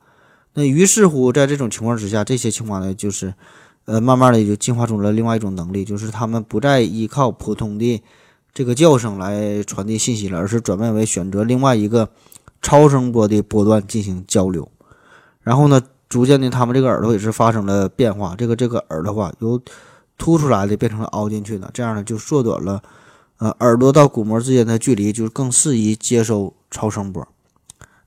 [0.55, 3.35] 那于是乎，在这种情况之下，这些青蛙呢，就是，
[3.85, 8.03] 呃，慢慢的就进化出了另外一种能力，就是它们不再依靠普通的
[8.55, 12.09] 这个叫声来传递信息了，而是转变为选择另外一个
[12.63, 14.71] 超声波的波段进行交流。
[15.43, 18.35] 然后呢，逐渐的，它们这个耳朵也是发生了变化。
[18.37, 19.61] 这个这个耳朵话由
[20.17, 22.83] 凸出来的变成了凹进去的，这样呢就缩短了
[23.39, 27.27] 呃耳朵到鼓膜之间的距离，就是更适宜接收超声波。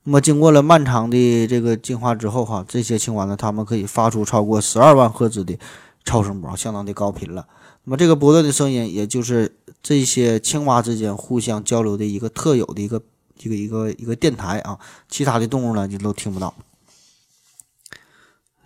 [0.04, 5.58] 那么经过了漫长的这个进化之后，哈，这些青蛙呢，它们可以发出超过十二万赫兹的
[6.02, 7.46] 超声波，相当的高频了。
[7.84, 13.02] 那么这个波段的声音，也就是这些青蛙之间互相交流的一个特有的一个
[13.42, 14.78] 一个一个一个电台啊，
[15.10, 16.54] 其他的动物呢就都听不到。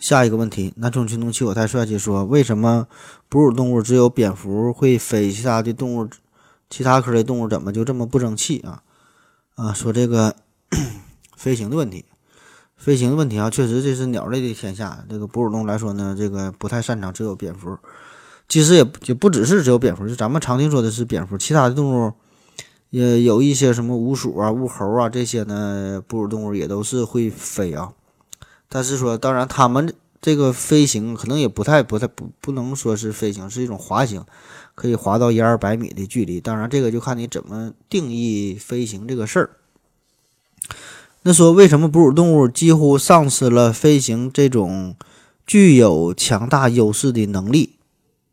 [0.03, 2.89] 下一个问题，南充群动器我太帅气说，为什么
[3.29, 6.09] 哺乳动物只有蝙蝠会飞，其他的动物，
[6.69, 8.83] 其他科的动物怎么就这么不争气啊？
[9.55, 10.35] 啊，说这个
[11.37, 12.05] 飞行的问题，
[12.77, 15.05] 飞行的问题啊，确实这是鸟类的天下。
[15.09, 17.79] 这个哺乳动物来说呢，这个不太擅长，只有蝙蝠。
[18.49, 22.13] 其实也也不只是只有蝙蝠，就咱们常听说的是蝙蝠，其他的动物
[22.91, 27.93] 也有一些什么鼯鼠啊、鼯猴啊这些呢，哺乳动物也都是会飞啊。
[28.75, 34.25] 但是说，当然，它们这个飞行可能也不太、不太、不不能说是飞行，是一种滑行，
[34.75, 36.41] 可以滑到一二百米的距离。
[36.41, 39.51] 当然，这个就看你怎么定义飞行这个事儿。
[41.25, 44.97] 那说为什么哺乳动物几乎丧失了飞行这种
[45.47, 47.77] 具有强大优势的能力？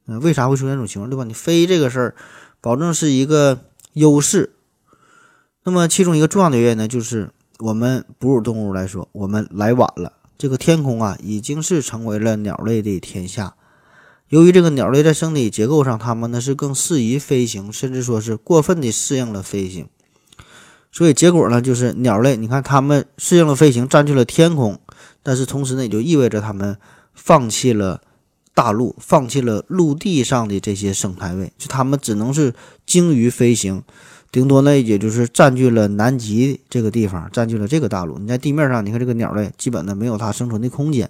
[0.07, 1.25] 嗯，为啥会出现这种情况，对吧？
[1.25, 2.15] 你飞这个事儿，
[2.61, 3.59] 保证是一个
[3.93, 4.53] 优势。
[5.63, 10.13] 那么其中一个重要的原因呢，就是我们哺乳动物来说，我们来晚了。
[10.39, 13.55] 这个天空啊，已经是成为了鸟类的天下。
[14.29, 19.89] 由于这个鸟类在生理结构上，它们呢是更适宜飞行，甚至说是过分的适应了飞行。
[20.93, 24.79] 所以结果呢，就是鸟类，你看它们适应了飞行，占据了天空，
[25.21, 26.77] 但是同时呢，也就意味着它们
[27.13, 28.01] 放弃了
[28.53, 32.53] 大陆，放弃了陆地上的这些生态位，就它们只能是
[32.85, 33.83] 精于飞行。
[34.31, 38.19] 顶多呢，也就是占据了南极这个地方，占据了这个大陆。
[38.19, 41.09] 你在地面上，你看这个鸟类，基本呢没有它生存的空间。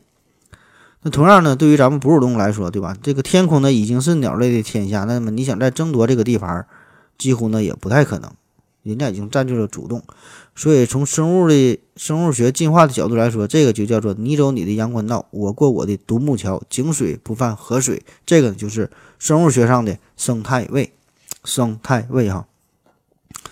[1.02, 2.96] 那同样呢，对于咱们哺乳动物来说，对吧？
[3.02, 6.66] 这个天空呢已经是鸟类的天下，那么你想再争夺这个地盘，
[7.18, 8.32] 几乎呢也不太可能。
[8.84, 10.02] 人家已经占据了主动，
[10.56, 18.02] 所以从生物的生物学进化的角度来说，这个就叫做你走你的阳关道，我过我的独木桥，井水不犯河水。
[18.26, 20.94] 这个就是生物学上的生态位，
[21.44, 22.48] 生态位哈。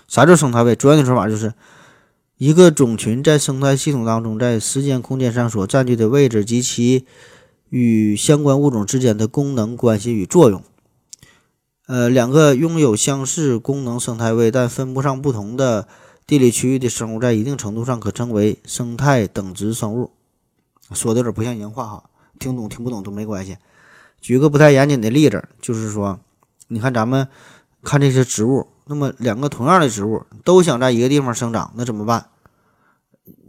[0.07, 0.75] 啥叫生态位？
[0.75, 1.53] 专业的说法就是，
[2.37, 7.05] 一个种群在生态系统当中，在时间空间上所占据的位置及其
[7.69, 10.63] 与相关物种之间的功能关系与作用。
[11.87, 15.87] 呃，两个拥有相似功能生态位但分不上不同的
[16.25, 20.11] 地理区域的生物，在一定程度上可称为生态等值生物。
[20.93, 22.03] 说的有点不像人话哈，
[22.39, 23.57] 听懂听不懂都没关系。
[24.21, 26.19] 举个不太严谨的例子，就是说，
[26.69, 27.27] 你看咱们
[27.83, 28.67] 看这些植物。
[28.87, 32.27] 那么两个同样的植物都想在一个地方生长，那怎么办？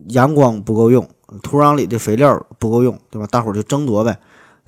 [0.08, 1.08] 阳光不够用，
[1.42, 3.26] 土壤里的肥料不够用，对吧？
[3.26, 4.18] 大伙儿就争夺呗，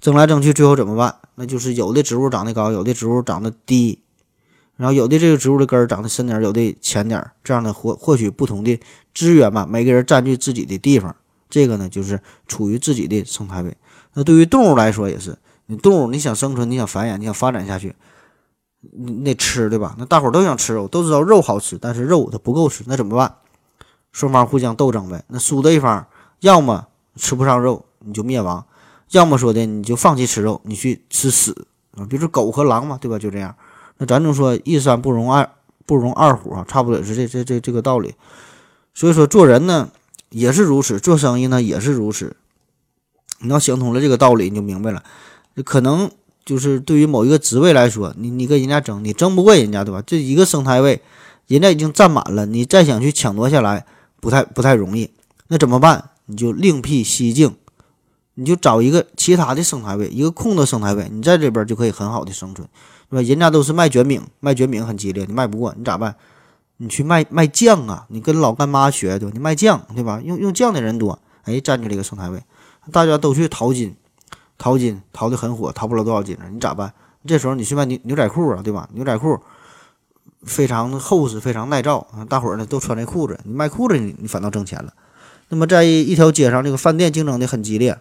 [0.00, 1.16] 争来争去，最后怎么办？
[1.34, 4.02] 那就是有的植物长得高，有的植物长得低，
[4.76, 8.78] 然后有的这个植物的根儿长得深点，有的浅点，这样的获获取不同的
[9.14, 9.66] 资源吧。
[9.68, 11.16] 每个人占据自己的地方，
[11.48, 13.76] 这个呢就是处于自己的生态位。
[14.14, 17.94] 那对于动物来说也是，你动物你想生存，你想繁衍，你想发展下去。
[19.22, 19.94] 那吃对吧？
[19.98, 23.34] 那大伙儿都想吃肉，都知道肉好吃，但是肉它不够吃，那怎么办？
[24.10, 25.22] 双方互相斗争呗。
[25.28, 26.06] 那输的一方，
[26.40, 28.64] 要么吃不上肉你就灭亡，
[29.10, 31.54] 要么说的你就放弃吃肉，你去吃屎
[31.94, 32.06] 啊。
[32.08, 33.18] 比如说狗和狼嘛，对吧？
[33.18, 33.54] 就这样。
[33.98, 35.50] 那咱就说一山不容二
[35.84, 38.14] 不容二虎啊，差不多也是这这这这个道理。
[38.94, 39.90] 所以说做人呢
[40.30, 42.34] 也是如此，做生意呢也是如此。
[43.40, 45.02] 你要想通了这个道理，你就明白了，
[45.64, 46.10] 可能。
[46.44, 50.02] 就是对于某一个职位来说，你你跟人家争，你争不过人家，对吧？
[50.06, 51.00] 这一个生态位，
[51.46, 53.84] 人家已经占满了，你再想去抢夺下来，
[54.20, 55.10] 不太不太容易。
[55.48, 56.10] 那怎么办？
[56.26, 57.54] 你就另辟蹊径，
[58.34, 62.66] 你就找一个其他的生态位，一个空的生态位，你在这边就可以很好的生存，
[63.10, 63.28] 对吧？
[63.28, 66.14] 人家都是卖卷饼，卖卷饼很激烈，你卖不过，你咋办？
[66.78, 69.32] 你去卖卖酱啊，你跟老干妈学，对吧？
[69.34, 70.20] 你卖酱，对吧？
[70.24, 72.42] 用用酱的人多，哎，占据了一个生态位，
[72.90, 73.94] 大家都去淘金。
[74.60, 76.92] 淘金淘的很火，淘不了多少金了，你咋办？
[77.26, 78.86] 这时候你去卖牛牛仔裤啊，对吧？
[78.92, 79.40] 牛仔裤
[80.44, 84.92] 非常厚实，非常耐造啊，大伙儿呢都穿这裤子，你卖裤子你你反倒挣钱了。
[85.48, 87.98] 那么在一条街上，这个饭店竞争的很激烈，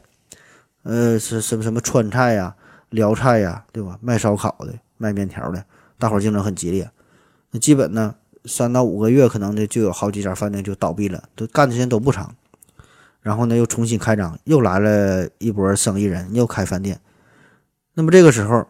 [0.84, 2.56] 呃，是什么什么川菜呀、
[2.90, 3.98] 辽菜呀，对吧？
[4.02, 5.64] 卖烧烤的、卖面条的，
[5.98, 6.92] 大伙儿竞争很激烈。
[7.52, 12.36] 那基本呢，三到五个月可能呢就有好几家饭店就倒闭了，都干的时间都不长。
[13.22, 17.00] 然后呢，又重新开张，又来了一波生意人，又开饭店。
[17.94, 18.66] 那么这个时候，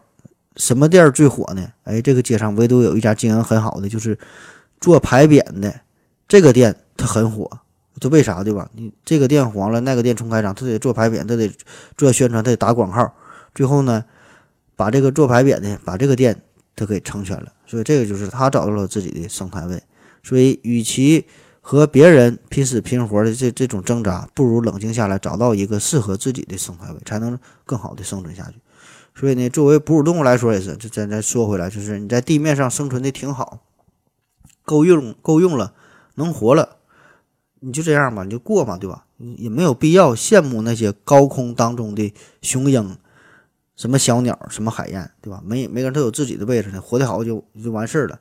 [0.56, 1.68] 什么店最火呢？
[1.84, 4.18] 哎，这个街上唯独有一家经营很好的，就是
[4.80, 5.80] 做牌匾的
[6.26, 7.48] 这个店，它很火。
[8.00, 8.70] 这为啥对吧？
[8.74, 11.52] 你这个店黄了，那个店重开张，他得做牌匾，他得
[11.98, 13.12] 做宣传，他得打广告。
[13.54, 14.04] 最后呢，
[14.74, 16.40] 把这个做牌匾的，把这个店
[16.74, 17.52] 他给成全了。
[17.66, 19.82] 所以这个就是他找到了自己的生态位。
[20.22, 21.26] 所以与其
[21.70, 28.54] 和别人拼死拼活的这这种挣扎，不如冷静下来，找到一个适合自己的生态位，才能更好的生存下去。
[29.14, 33.60] 所以呢，作为哺乳动物来说也是，就咱再说回来，就是你在地面上生存的挺好，
[34.64, 35.72] 够用够用了，
[36.16, 36.78] 能活了，
[37.60, 39.04] 你就这样吧，你就过嘛，对吧？
[39.36, 42.96] 也没有必要羡慕那些高空当中的雄鹰，
[43.76, 45.40] 什么小鸟，什么海燕，对吧？
[45.46, 48.18] 每每个人都有自己的位置呢，活得好就就完事儿了，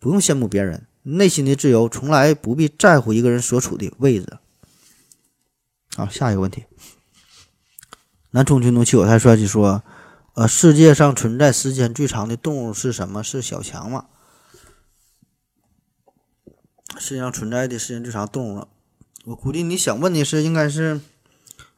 [0.00, 0.84] 不用羡慕别人。
[1.02, 4.38] 内心的自由从来不必在乎一个人所处的位置。
[5.96, 6.64] 好，下一个问题，
[8.30, 9.82] 南充军怒气我太帅气说。
[10.34, 13.24] 呃，世界上存在时间最长的动物是什么？
[13.24, 14.06] 是小强吗？
[16.96, 18.68] 世界上存在的时间最长动物，
[19.24, 21.00] 我估计你想问的是，应该是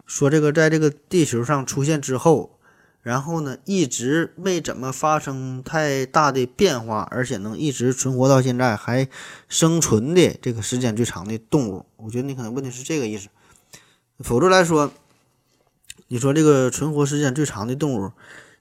[0.04, 2.59] 说这个在这个地球上出现之后，
[3.02, 9.08] 然后呢一直没怎么发生太大的变化，而且能一直存活到现在还
[9.48, 11.86] 生存的这个时间最长的动物。
[11.96, 13.28] 我觉得你可能问的是这个意思，
[14.18, 14.92] 否则来说，
[16.08, 18.12] 你说这个存活时间最长的动物。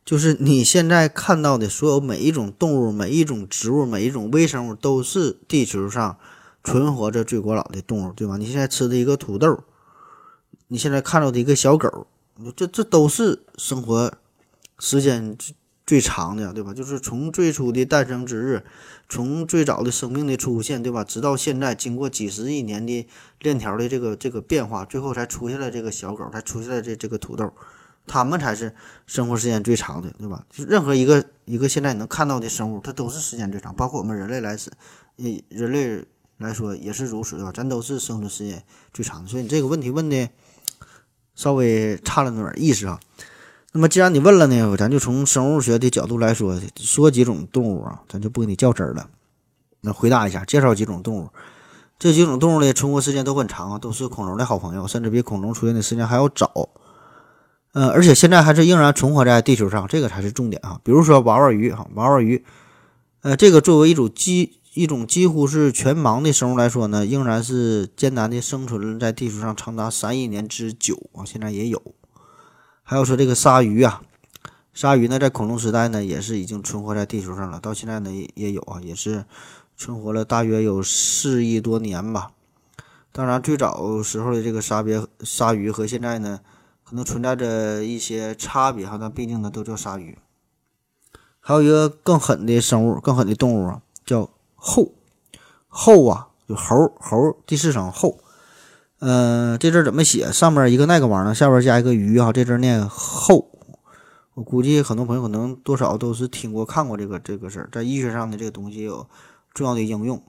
[0.06, 6.17] 就是你现在看到的所有每一种动物、每一种植物、每一种微生物，都是地球上
[6.63, 8.36] 存活着最古老的动物，对吧？
[8.38, 9.63] 你现在吃的一个土豆，
[10.69, 12.08] 你现在看到的一个小狗，
[12.56, 14.12] 这这都是生活
[14.80, 15.38] 时间
[15.86, 16.74] 最长的，对吧？
[16.74, 18.63] 就是从最初的诞生之日，
[19.08, 21.04] 从最早的生命的出现，对吧？
[21.04, 23.08] 直到现在，经过几十亿年的
[23.39, 27.52] 链条的这个这个变化，最后才出现了这个小狗，才出现了这这个土豆。
[28.08, 28.74] 它们才是
[29.06, 30.44] 生活时间最长的，对吧？
[30.50, 34.72] 就任何一个一个现在能看到的生物，它都是时间最长，包括我们人类来说，
[35.18, 36.04] 呃，人类
[36.38, 37.52] 来说也是如此，对吧？
[37.52, 38.63] 咱都是生存时间
[38.94, 40.30] 最长的，所以你这个问题问的
[41.36, 43.00] 稍微差了那点意思啊。
[43.71, 44.47] 那么既然你问了。
[44.47, 45.62] 呢，咱就从生物。
[45.62, 49.10] 学的角度来说，说几种动物啊，咱就不跟你较真儿了。
[49.82, 51.29] 那回答一下，介绍几种动物，
[51.99, 56.69] 这几种动物的存活时间都很长啊，都是恐龙的好朋友，甚至比恐龙出现的时间还要早。
[57.73, 60.79] 呃，而且现在还是仍然存活在地球上，这个才是重点啊。
[60.84, 62.43] 比如说娃娃鱼哈，娃娃鱼，
[63.21, 71.23] 呃，这个作为一种几一种几乎是全盲的生物来说呢，仍然是艰难的生存在地球上长达三亿年之久啊。
[71.23, 71.79] 现在也有，
[72.89, 74.02] 还有说这个鲨鱼啊，
[74.73, 79.25] 鲨鱼呢在恐龙时代呢也是已经存活在地球上了，到现在呢也有啊，也是
[79.78, 82.32] 存活了大约有四亿多年吧。
[83.12, 86.39] 当然，最早时候的这个鲨鳖鲨鱼和现在呢。
[86.84, 90.17] 可能存在着一些差别哈，但毕竟呢都叫鲨鱼。
[91.39, 94.91] 还有一个更狠的生物，更狠的动物啊，叫猴。
[95.67, 98.17] 猴啊，就猴猴第四声猴。
[99.00, 100.32] 嗯，这字怎么写？
[100.32, 103.50] 上面一个那个玩意儿，下边加一个鱼哈，这字念后。
[104.34, 109.08] 我估计很多朋友可能多少都是听过看过这个这个事儿，在医学上的这个东西有
[109.54, 110.24] 重要的应用。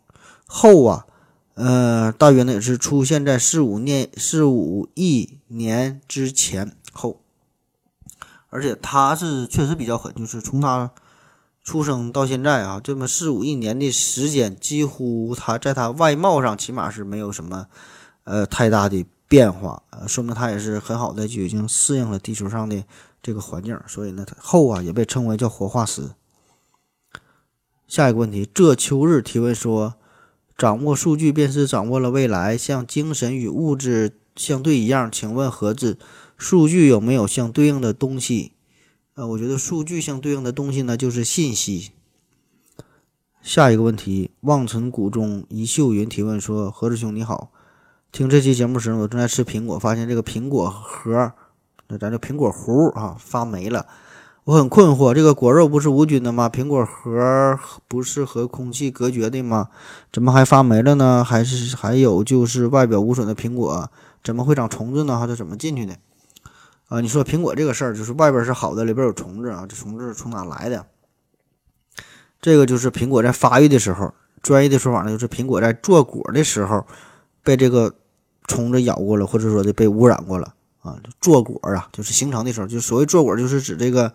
[0.47, 1.07] 后啊。
[1.55, 7.21] 呃，大约呢也是出现在四五年、四五亿年之前后，
[8.49, 10.91] 而且它是确实比较狠，就是从它
[11.63, 17.67] 出生到现在啊，这么四五亿年的时间，几乎它在它外貌上起码是没有什么
[18.31, 22.85] 呃太大的变化，呃，说明它也是很好的就已经适应了地球上的
[23.21, 26.11] 这个环境，所以呢，后啊也被称为叫活化石。
[27.87, 29.95] 下一个问题，这秋日提问说。
[30.61, 35.11] 掌握数据便是掌握了未来，像精神与物质相对一样。
[35.11, 35.97] 请问盒子，
[36.37, 38.53] 数据有没有相对应的东西？
[39.15, 41.93] 呃，我觉得数据相对应的东西呢，就是信息。
[43.41, 47.51] 下一个问题，望尘谷中一秀云提问说：何子兄你好，
[48.13, 51.33] 听这期节目时，我正在吃苹果，发现这个苹果核，
[51.87, 53.87] 那咱就苹果核啊发霉了。
[54.45, 56.49] 我很困惑，这个果肉不是无菌的吗？
[56.49, 59.69] 苹果核不是和空气隔绝的吗？
[60.13, 61.23] 怎么还发霉了呢？
[61.23, 63.89] 还是还有就是外表无损的苹果
[64.25, 65.17] 怎么会长虫子呢？
[65.17, 65.95] 还是怎么进去的？
[66.89, 70.85] 啊，你说苹果这个事儿，就是外边是好的，里边有虫子啊，这虫子从哪来的？
[72.41, 74.13] 这个就是苹果在发育的时候，
[74.43, 76.85] 专业的说法呢，就是苹果在做果的时候
[77.43, 77.95] 被这个
[78.47, 80.55] 虫子咬过了，或者说的被污染过了。
[80.83, 84.15] 啊，坐果啊，就是形成的时候，就所谓坐果，就是指这个，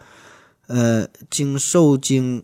[0.65, 2.43] 呃，经受精，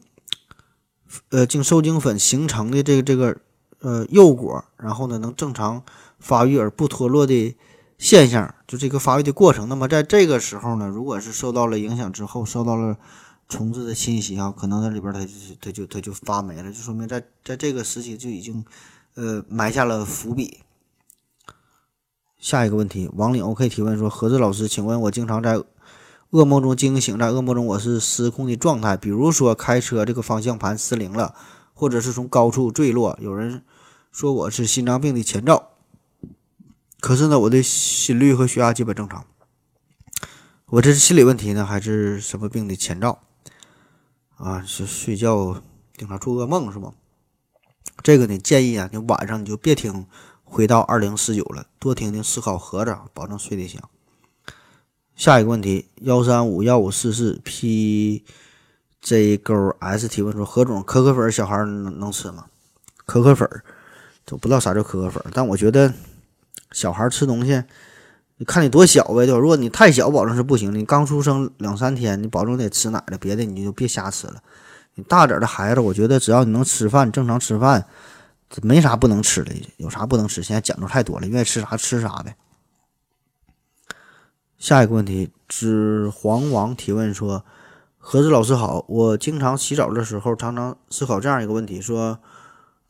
[1.30, 3.38] 呃，经受精粉形成的这个这个
[3.80, 5.82] 呃幼果，然后呢能正常
[6.20, 7.58] 发育而不脱落的
[7.98, 9.68] 现象，就这个发育的过程。
[9.68, 12.96] 那么在这个时候呢，如果是受到了影响之后，受到了
[13.50, 18.64] 虫子的侵袭啊，可能在里边它就它就它就发霉了，就说明在在这个时期就已经
[19.16, 20.60] 呃埋下了伏笔。
[22.42, 25.62] 下一个问题，王岭 OK 提问说：“何子老师，请问我经常在
[26.32, 31.36] 噩梦中惊醒，在噩梦中我是失控的状态，比如说开车这个方向盘失灵了，
[31.76, 33.16] 或者是从高处坠落。
[33.22, 33.64] 有人
[34.12, 35.70] 说我是心脏病的前兆，
[37.00, 39.24] 可是呢，我的心率和血压基本正常。
[40.66, 43.20] 我这是心理问题呢，还是什么病的前兆？
[44.38, 45.62] 啊，是睡觉
[45.96, 46.94] 经常做噩梦是吗？
[48.02, 50.08] 这个呢，建议啊，你晚上你就别听
[50.52, 53.82] 回到二零四九了，多听听思考盒子，保证睡得香。
[55.16, 58.26] 下一个问题，幺三五幺五四四 P
[59.00, 62.48] J 勾 S 提问说：何总，可可粉小孩能能吃吗？
[63.06, 63.50] 可可粉
[64.26, 65.94] 都不知道啥叫可可粉，但我觉得
[66.74, 67.64] 小孩吃东西，
[68.36, 69.40] 你看你多小呗，对吧？
[69.40, 70.78] 如果你太小，保证是不行的。
[70.78, 74.44] 你刚出生两三天，你保证得吃奶的，别的你就别瞎吃了。
[74.96, 77.86] 你大点的孩子，我觉得只要你能吃饭，正常吃饭，
[78.54, 80.44] 这没啥不能吃的，有啥不能吃？
[80.44, 82.36] 现在讲究太多了，愿意吃啥吃啥呗。
[84.58, 87.46] 下一个问题，指黄王提问说
[87.98, 92.20] ：“何子老师好，我经常洗澡的时候，常常思考这样一个问题，说，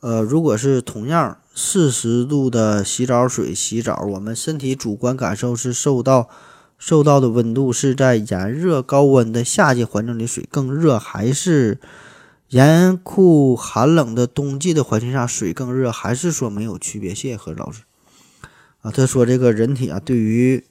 [0.00, 6.28] 呃，如果是同样四十度的洗澡水洗澡，我们身体主观感受是受到
[6.76, 11.80] 受到的温度是在炎热高温的夏季环境里水更热，还是
[12.52, 17.14] 严酷寒冷的冬季的环境下水更热，还是说没有区别？
[17.14, 17.84] 谢谢何老师。
[18.82, 20.62] 啊，他说这个人体啊，对于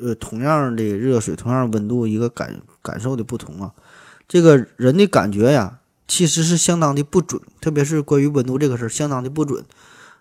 [0.00, 3.74] 呃，同样的热水，同样温度，一个感感受的不同啊，
[4.26, 9.62] 这个人的感觉呀，其实是相当的不准，特别是关于温度这个事儿，相当的不准。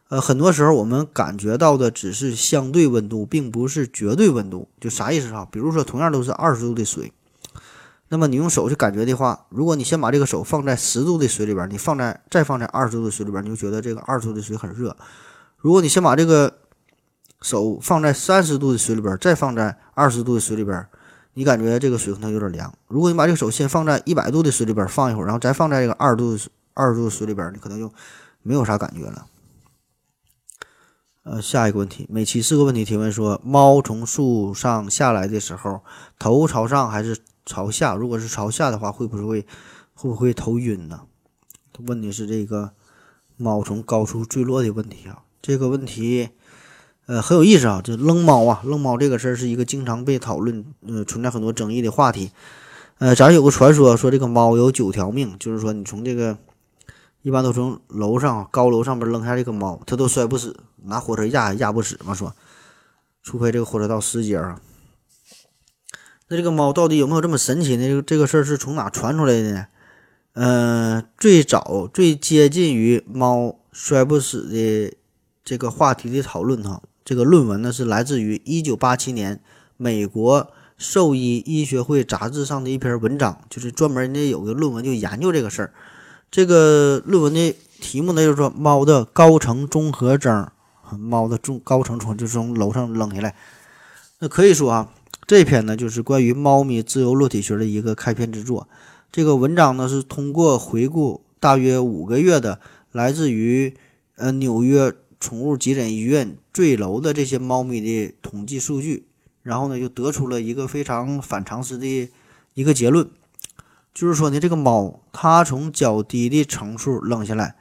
[0.10, 4.68] 呃，很多时候我们感觉到的只是相对温度，并不是绝对温度。
[4.82, 5.48] 就啥意思啊？
[5.50, 7.14] 比如说，同样都是二十度的水，
[8.10, 14.96] 那么你用手去感觉的话，如果你先把这个手放在十度的水里边，你放在再放在二十度的水里边，你就觉得这个二十度的水很热。
[15.58, 16.60] 如果你先把这个
[17.42, 20.88] 手放在三十度的水里边，再放在二十度的水里边，
[21.34, 22.74] 你感觉这个水可能有点凉。
[22.88, 26.38] 如果你把这个手先放在一百度的水里边放一会儿，然后再放在这个二十度
[26.74, 27.92] 二十度的水里边，你可能就
[28.42, 29.26] 没有啥感觉了。
[31.24, 35.82] 呃，下一个问题，每期四个问题提问说，猫从树上下来的时候，
[36.18, 37.18] 头朝上还是
[37.48, 37.96] 朝下？
[37.96, 39.42] 如果是朝下的话，会不会
[39.96, 41.02] 会不会头晕呢？
[41.80, 42.74] 问的是这个
[43.38, 45.24] 猫从高处坠落的问题啊。
[45.42, 46.30] 这个问题。
[47.08, 52.32] 呃，很有意思啊，这扔猫啊，扔猫这个事儿是一个经常被讨论，呃，存在很多争议的话题。
[52.98, 56.38] 呃，咱有个传说，说这个猫有九条命，就是说你从这个
[57.22, 62.36] 一般都从楼上高楼上边扔下这个猫，它都摔不死，拿火车压压不死嘛，说，
[63.24, 64.60] 除非这个火车到石阶啊。
[66.30, 67.88] 那这个猫到底有没有这么神奇呢？
[67.88, 69.68] 这个这个事儿是从哪传出来的呢？
[70.34, 74.94] 呃，最早最接近于猫摔不死的
[75.44, 76.82] 这个话题的讨论哈。
[77.06, 79.40] 这个论文呢是来自于一九八七年
[79.78, 85.74] 美国兽医医学会杂志上的一篇文章，就是专门的有个论文就研究这个事儿。
[86.30, 90.52] 这个论文的题目呢就是说猫的高层综合征，
[91.00, 93.34] 猫的中高层从就从楼上扔下来。
[94.20, 94.90] 那可以说啊，
[95.28, 98.68] 这篇呢就是关于猫咪自由落体学的一个开篇之作。
[99.12, 102.60] 这个文章呢是通过回顾大约五个月的
[102.92, 103.76] 来自于
[104.16, 104.96] 呃纽约。
[105.20, 109.08] 宠物急诊医院坠楼的这些猫咪的统计数据，
[109.42, 112.12] 然后呢，就得出了一个非常反常识的
[112.54, 113.10] 一个结论，
[113.96, 117.56] 就是说呢，这个猫它从较低的层数扔下来，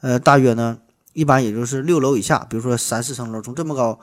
[0.00, 0.78] 呃，大约呢，
[1.12, 4.00] 一般也就是六楼以下，比如说三四层楼，从这么高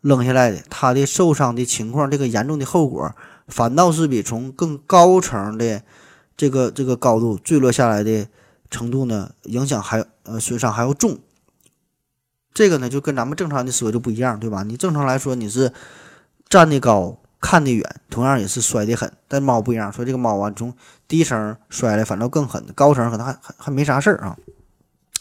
[0.00, 3.14] 扔下来的，它的受伤的情况，这个严重的后果，
[3.48, 5.82] 反倒是比从更高层的
[6.36, 8.28] 这个这个高度坠落下来的
[8.70, 11.18] 程度呢，影响还呃损伤还要重。
[12.54, 14.62] 这个呢，就跟咱们正常的思维就不一样，对吧？
[14.62, 15.72] 你正常来说你是
[16.48, 19.12] 站的高，看得远，同样也是摔得狠。
[19.28, 20.74] 但猫不一样，说这个猫啊，从
[21.06, 24.36] 低层摔来反倒更狠，高层可能还还还没啥事儿啊。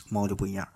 [0.10, 0.68] 猫就不一样。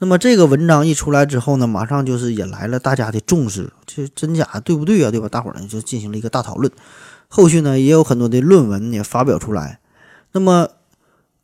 [0.00, 5.12] 那么这个文章一出来之后呢，马上就是引来了大家的重视，这真假对不对啊？
[5.12, 5.28] 对吧？
[5.28, 6.72] 大伙儿呢就进行了一个大讨论。
[7.28, 9.78] 后续呢也有很多的论文也发表出来。
[10.32, 10.70] 那么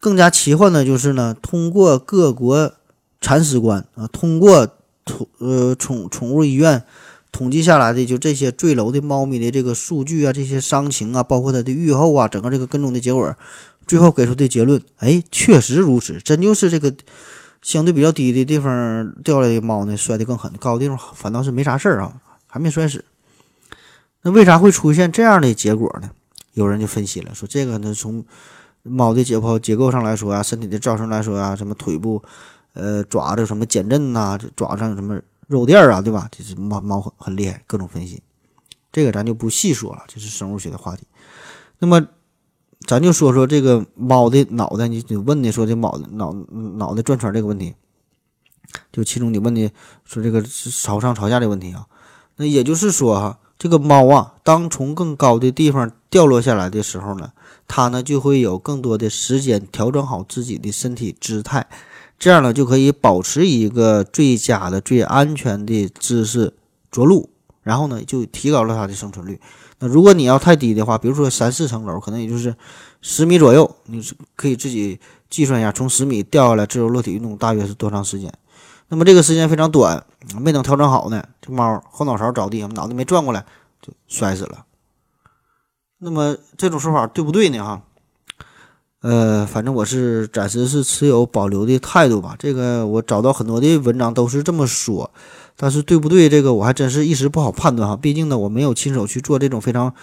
[0.00, 2.72] 更加奇幻的就是呢，通过各国。
[3.18, 4.68] 铲屎官啊，通过
[5.06, 6.84] 宠呃宠宠物医院
[7.32, 13.34] 统计下来的就这些坠楼的猫咪的这个数据啊，这些伤情啊，包括它的愈后啊，整个这个跟踪的结果，
[13.86, 16.94] 最后给出的结论，哎，确实如此，真就是这个
[17.66, 22.14] 相对比较低的地方掉下来的猫呢，摔得更狠，高的地方反倒是没啥事儿啊，
[22.46, 23.04] 还没摔死。
[24.22, 26.12] 那为啥会出现这样的结果呢？
[26.52, 28.24] 有人就分析了，说这个呢，从
[28.84, 32.22] 猫的解剖结构上来说啊，身体的造型来说啊，什么腿部。
[32.74, 34.38] 呃，爪子什么减震呐？
[34.54, 36.00] 爪子上有什么肉垫啊？
[36.00, 36.28] 对吧？
[36.30, 38.22] 这是猫猫很很厉害，各种分析。
[38.92, 41.02] 这个咱就不细说了，这是生物学的话题。
[41.80, 42.06] 那么，
[42.80, 46.32] 咱就说说这个猫的脑袋，你你问的说这猫脑
[46.76, 47.74] 脑袋转圈这个问题，
[48.92, 49.70] 就其中你问的
[50.04, 51.86] 说这个朝上朝下的问题啊，
[52.36, 57.32] 那也就是说哈，这个猫啊，当从更高的地方掉落下来的时候呢，
[57.66, 61.66] 它呢就会有更多的时间调整好自己的身体姿态，
[62.18, 66.54] 这样呢就可以保持一个最佳的、最安全的姿势
[66.92, 67.30] 着陆，
[67.62, 69.40] 然后呢就提高了它的生存率。
[69.78, 72.54] 那如果你要太低的话，比如说三四层楼，可能也就是
[73.02, 74.02] 十米左右，你
[74.34, 74.98] 可以自己
[75.28, 78.32] 计算一下，从十米掉下来自由落体运动大约是多长时间。
[78.88, 80.06] 那么这个时间非常短，
[80.40, 83.44] 没等调整好呢，这猫后脑勺着地，脑袋没转过来
[83.82, 84.64] 就摔死了。
[85.98, 87.58] 那么这种说法对不对呢？
[87.62, 87.82] 哈，
[89.02, 92.36] 呃，反正我是暂时是持有保留的态度吧。
[92.38, 95.10] 这个我找到很多的文章都是这么说。
[95.58, 97.96] 但是对不对，这个我还真是一时不好判断哈。
[97.96, 99.94] 毕竟呢，我没有亲手去做这种非常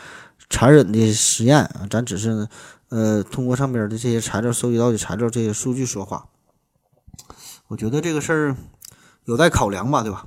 [0.49, 2.47] 残忍的实验啊，咱只是
[2.89, 6.25] 呃通过上边的这些材料收集到的材料、这些数据说话。
[7.67, 8.55] 我觉得这个事儿
[9.25, 10.25] 有待考量吧，对吧？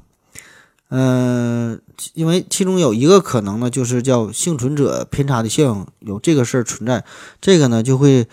[0.91, 1.83] 嗯，
[2.14, 7.05] 因为其中有一个可能呢，就是叫幸存者偏差的效应，有这个事儿存在，
[7.41, 8.29] 这个呢就会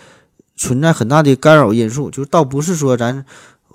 [0.56, 3.26] 存在很大的干扰因素，就是倒不是说咱。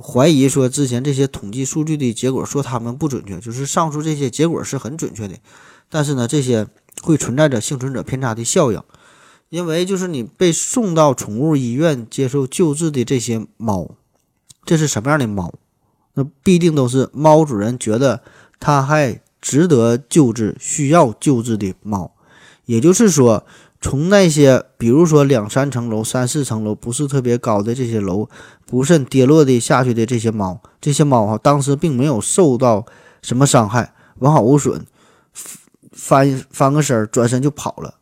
[0.00, 5.36] 怀疑说之前这些统计数据的结果说他们不准确，就是上述这些结果是很准确的，
[5.90, 6.68] 但是呢，这些
[7.02, 8.80] 会存在着幸存者偏差的效应，
[9.48, 13.96] 因为就是你被送到宠物医院接受救治的这些猫，
[14.64, 15.52] 这是什么样的猫？
[16.14, 18.22] 那必定都是猫主人觉得
[18.60, 22.12] 它还值得救治、需要救治的猫，
[22.66, 23.44] 也就是说。
[23.80, 28.28] 从那些，比如说两三层楼、三四层楼不是特别高的这些楼，
[28.66, 32.84] 不慎跌落的下去的这些猫，这些猫哈，当时并没有受到
[33.22, 34.84] 什么伤害，完好无损，
[35.92, 37.94] 翻翻个身转身就跑了，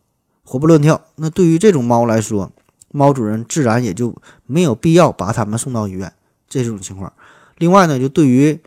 [0.45, 0.99] 活蹦乱跳。
[1.16, 2.51] 那对于这种猫来说，
[2.91, 4.14] 猫主人自然也就
[4.47, 6.11] 没有必要把它们送到医院。
[6.49, 7.12] 这种情况。
[7.59, 8.59] 另外呢，就对于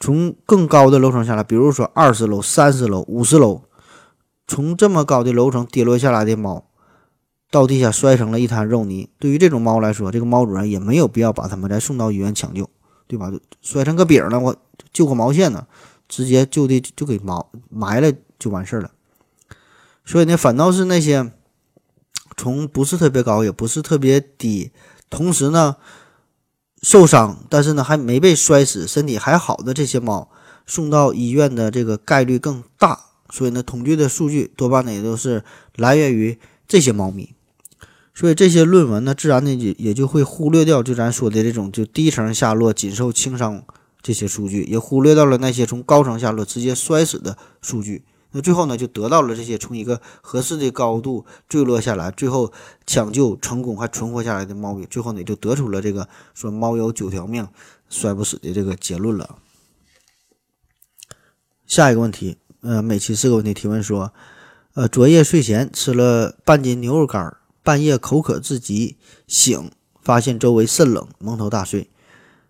[0.00, 3.60] 从更高的楼层下来，比如说二十楼、三十楼、五十楼。
[4.48, 6.64] 从这么高的楼层跌落下来的猫，
[7.50, 9.10] 到地下摔成了一滩肉泥。
[9.18, 12.68] 对于这种猫来说，这个猫主人也没有必要把它们再送到医院抢救，
[13.06, 13.30] 对吧？
[13.60, 14.56] 摔成个饼了，我
[14.92, 15.66] 救个毛线呢？
[16.08, 18.90] 直接就地就给毛埋了就完事儿了。
[20.06, 21.30] 所以呢，反倒是那些
[22.34, 24.72] 从不是特别高，也不是特别低，
[25.10, 25.76] 同时呢
[26.80, 30.30] 受伤，但是呢还没被摔死，身体还好的这些猫，
[30.66, 33.07] 送到医院的这个概率更大。
[33.30, 35.44] 所以呢，统计的数据多半呢也都是
[35.76, 37.34] 来源于这些猫咪，
[38.14, 43.62] 所以这些论文呢，自然呢也也就会忽略掉就咱说的这种就低层下落仅受轻伤
[44.00, 48.04] 这些数据，也忽略到了那些从高层下落直接摔死的数据。
[48.30, 52.52] 那最后呢，就得到了这些从一个合适的高度坠落下来，最后
[52.86, 57.48] 抢救成功还存活下来的猫咪，最后呢就得出了这个说猫有九条命
[57.88, 59.38] 摔不死的这个结论了。
[61.66, 62.38] 下一个问题。
[62.60, 64.12] 呃，每期四个问题提问说，
[64.74, 68.96] 呃，昨夜睡前吃了半斤牛肉干，半夜口渴至极，
[69.26, 69.70] 醒
[70.02, 71.88] 发现周围甚冷，蒙头大睡，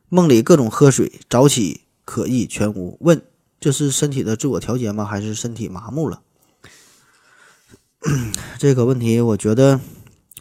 [0.09, 2.96] 梦里各种喝水，早起可意全无。
[3.00, 3.22] 问
[3.61, 5.04] 这是身体的自我调节吗？
[5.04, 6.22] 还是身体麻木了？
[8.59, 9.80] 这个问题，我觉得。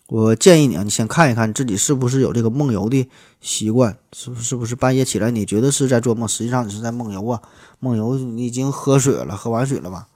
[0.08, 3.10] 我建议你啊，你先看一看自己是不是有这个梦游的
[3.42, 7.42] 习惯，是是不是半夜起来你觉得是在做梦，实际上你是在梦游啊？
[7.80, 10.08] 梦游你已经喝水了，喝完水了吧？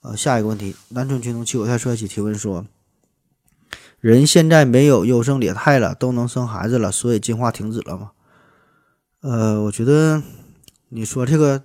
[0.00, 2.64] 呃，下一个问题，南春群众气我太帅气提问说，
[4.00, 8.12] 人现在没有优胜劣汰了，都能生孩子了，所以进化停止了吗？
[9.20, 10.22] 呃，我觉得
[10.88, 11.64] 你说这个。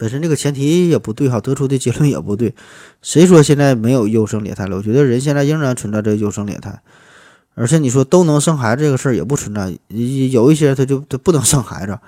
[0.00, 2.54] 本身这个前提也不对哈，得出的结论也不对。
[3.02, 4.78] 谁说现在没有优胜劣汰了？
[4.78, 6.80] 我觉得人现在仍然存在这优胜劣汰，
[7.52, 9.78] 而且你说都能生孩子这个事儿也不存在，
[10.30, 11.98] 有一些他就他不能生孩子。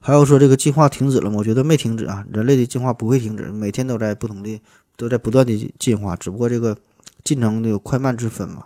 [0.00, 1.36] 还有说这个进化停止了吗？
[1.38, 4.60] 我觉得没停止啊，人类的进化不会停止，每天都在不同的
[4.96, 6.76] 都在不断的进化，只不过这个
[7.22, 8.64] 进程有快慢之分嘛。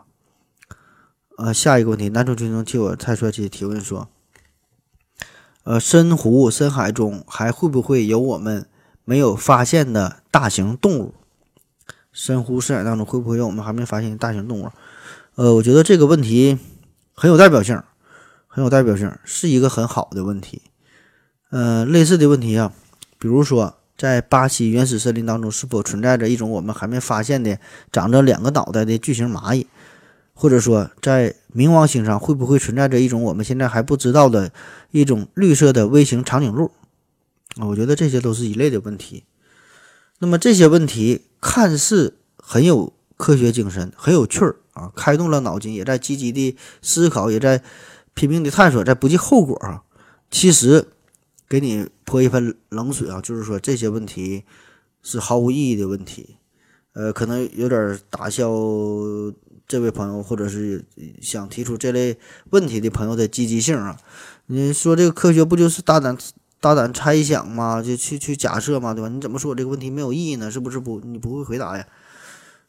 [1.37, 4.09] 呃，下一个问题，男主军中替我太帅气提问说。
[5.63, 8.67] 呃，深湖、深海中还会不会有我们
[9.11, 11.15] 没有发现的大型动物？
[12.13, 14.71] 深湖、深海当中会不会有我们还没发现的大型动物？
[15.35, 16.57] 呃，我觉得这个问题
[17.13, 17.83] 很有代表性，
[18.47, 20.63] 很有代表性，是一个很好的问题。
[21.51, 22.73] 呃，类似的问题啊，
[23.19, 27.59] 比如说在巴西原始森林当中，是否存在着一种我们还没发现的
[27.91, 29.67] 长着两个脑袋的巨型蚂蚁？
[30.33, 34.53] 或者说，在冥王星上会不会存在着一种我们现在还不知道的
[34.93, 36.71] 一种绿色的微型长颈鹿？
[37.67, 39.25] 我觉得这些都是一类的问题。
[40.19, 47.63] 那么这些问题看似很有科学精神，很有趣儿啊，开动了脑筋，也在积极的思考，也在
[48.13, 49.83] 拼命的探索，在不计后果啊。
[50.31, 50.89] 其实
[51.49, 54.45] 给你泼一盆冷水啊，就是说这些问题
[55.03, 56.37] 是毫无意义的问题。
[56.93, 58.53] 呃，可能有点打消
[59.67, 60.85] 这位朋友或者是
[61.23, 62.19] 想提出这类
[62.51, 63.97] 问题的朋友的积极性啊。
[64.47, 66.19] 你说这个科学不就是大胆？
[66.61, 69.09] 大胆猜想嘛，就去去假设嘛，对吧？
[69.09, 70.51] 你怎么说我这个问题没有意义呢？
[70.51, 71.87] 是不是不你不会回答呀？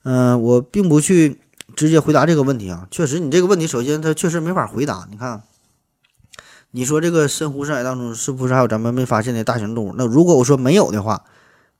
[0.03, 1.41] 嗯，我并不去
[1.75, 2.87] 直接回答这个问题啊。
[2.89, 5.07] 确实，你这个问题首先它确实没法回答。
[5.11, 5.43] 你看，
[6.71, 9.93] 你说这个深湖深海当中是不是还有咱们没发现的大型动物？
[9.97, 11.25] 那如果我说没有的话，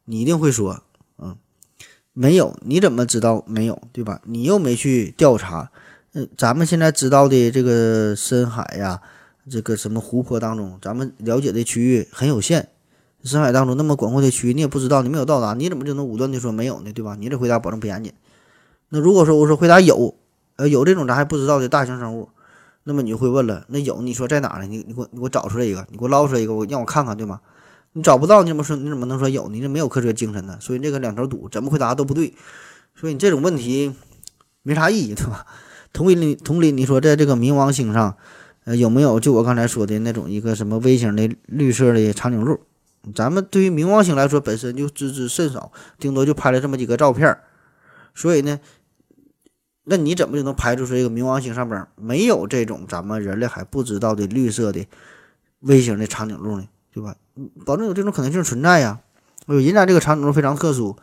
[0.03, 0.83] 你一定会说，
[1.17, 1.37] 嗯，
[2.11, 2.57] 没有。
[2.61, 3.81] 你怎么知道没有？
[3.93, 4.19] 对吧？
[4.25, 5.71] 你又没去调查。
[6.13, 9.01] 嗯，咱们现在知道的这个深海呀。
[9.49, 12.69] 这个什么湖泊当中，咱们了解的区域很有限。
[13.23, 16.91] 深海当中那么广阔的区域，你也不知道，你没有到达，你怎么就能武断的说没有呢？
[16.91, 17.15] 对吧？
[17.19, 18.13] 你这回答保证不严谨。
[18.89, 20.15] 那如果说我说回答有，
[20.55, 22.29] 呃，有这种咱还不知道的大型生物，
[22.83, 24.65] 那么你就会问了，那有你说在哪呢？
[24.65, 27.41] 你你给我你给我找出来一个，你给我捞出来一个，我让我看看，对吗？
[27.93, 28.75] 你找不到，你怎么说？
[28.75, 29.49] 你怎么能说有？
[29.49, 30.57] 你这没有科学精神呢？
[30.59, 32.33] 所以这个两头堵，怎么回答都不对。
[32.95, 33.93] 所以你这种问题
[34.63, 35.45] 没啥意义，对吧？
[35.93, 38.17] 同理，同理，你说在这个冥王星上。
[38.77, 42.59] 有没有就我刚才说的那种一个什么微型的绿色的长颈鹿？
[43.15, 47.35] 咱们对于冥王星来说本身就知之甚少，顶多就拍了这么几个照片。
[48.13, 48.59] 所以呢，
[49.85, 54.85] 那你怎么就能排除出这个冥王星上边没有这种咱们人类还不知道的绿色的
[55.61, 56.67] 微型的长颈鹿呢？
[56.93, 57.15] 对吧？
[57.65, 58.99] 保证有这种可能性存在呀。
[59.47, 60.95] 人家这个长颈鹿非常特殊，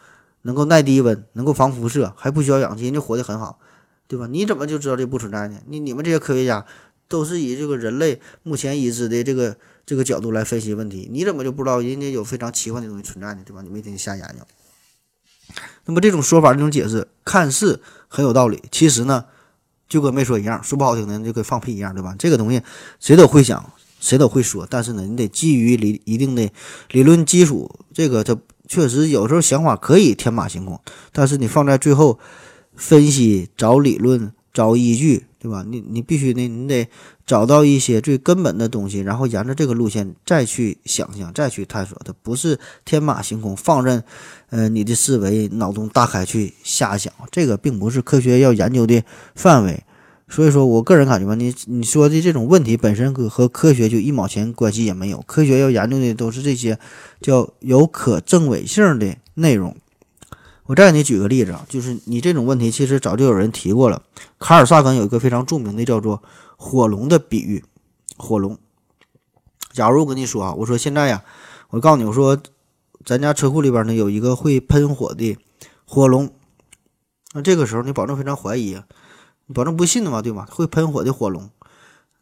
[0.43, 3.59] 能够耐低温，能够防辐射，还不需要氧气，人就活得很好，
[4.07, 4.29] 对吧？
[4.29, 5.59] 你怎么就知道这不存在呢？
[5.67, 6.65] 你你们这些科学家。
[7.09, 9.57] 都是以这个人类目前已知的这个
[9.87, 13.43] 这个角度来分析问题，你怎么就不知道人家有非常奇幻的东西存在呢？
[13.47, 13.63] 对吧？
[13.63, 14.47] 你没听瞎研究。
[15.87, 19.25] 那么这种说法、这种解释看似很有道理，其实呢，
[19.89, 22.15] 就跟没说一样，说不好听的就跟放屁一样，对吧？
[22.19, 22.61] 这个东西
[23.01, 26.51] 谁都会想，谁都会说，但是呢，你得基于理一定的
[26.91, 28.39] 理论基础，这个它
[28.69, 30.79] 确实有时候想法可以天马行空，
[31.13, 32.19] 但是你放在最后
[32.77, 34.33] 分析找理论。
[34.51, 35.65] 找依据，对吧？
[35.67, 36.89] 你你必须得你得
[37.25, 41.97] 找到一些最根本的东西，然后沿着这个路线再去想象，再去探索。
[42.05, 44.03] 它不是天马行空，放任，
[44.51, 49.03] 呃，你的思维脑洞大开去瞎想，这个并不是科学要研究的
[49.35, 49.85] 范围。
[50.31, 55.23] 所以说我个人感觉吧，你你说的这种问题本身和和科学就一毛钱关系也没有。
[55.27, 56.79] 科学要研究的都是这些
[57.23, 59.75] 叫有可证伪性的内容。
[60.69, 64.03] 我再给你举个例子啊，就是你这种问题其实早就有人提过了。
[64.39, 66.23] 卡尔萨根有一个非常著名的叫做
[66.59, 67.65] 火龙的比喻。
[68.19, 68.59] 火龙，
[69.73, 71.25] 假如我跟你说啊，我说现在呀，
[71.71, 72.39] 我告诉你，我说
[73.03, 75.39] 咱家车库里边呢有一个会喷火的
[75.87, 76.29] 火龙，
[77.33, 78.79] 那这个时候你保证非常怀疑，
[79.47, 80.47] 你保证不信的嘛，对吗？
[80.51, 81.49] 会喷火的火龙，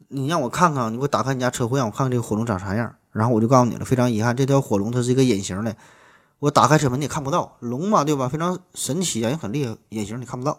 [0.06, 3.84] 你让我看看，你给我打开你家车库，让我看看这个火龙长啥样，然后我就告诉你了。
[3.84, 5.74] 非常遗憾，这条火龙它是一个隐形的。
[6.38, 8.28] 我打开车门，你也看不到龙嘛，对吧？
[8.28, 10.58] 非常神奇啊，也很厉害，隐形你看不到。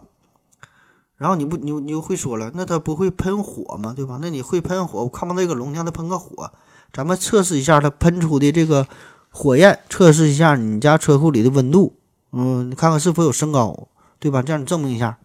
[1.16, 3.92] 然后你不，你你又会说了，那它不会喷火吗？
[3.94, 4.18] 对吧？
[4.20, 6.52] 那你会喷火，我看不到这个龙，让它喷个火，
[6.92, 8.86] 咱们测试一下它喷出的这个
[9.30, 11.94] 火焰，测试一下你家车库里的温度，
[12.32, 14.42] 嗯，你看看是否有升高，对吧？
[14.42, 15.18] 这样你证明一下。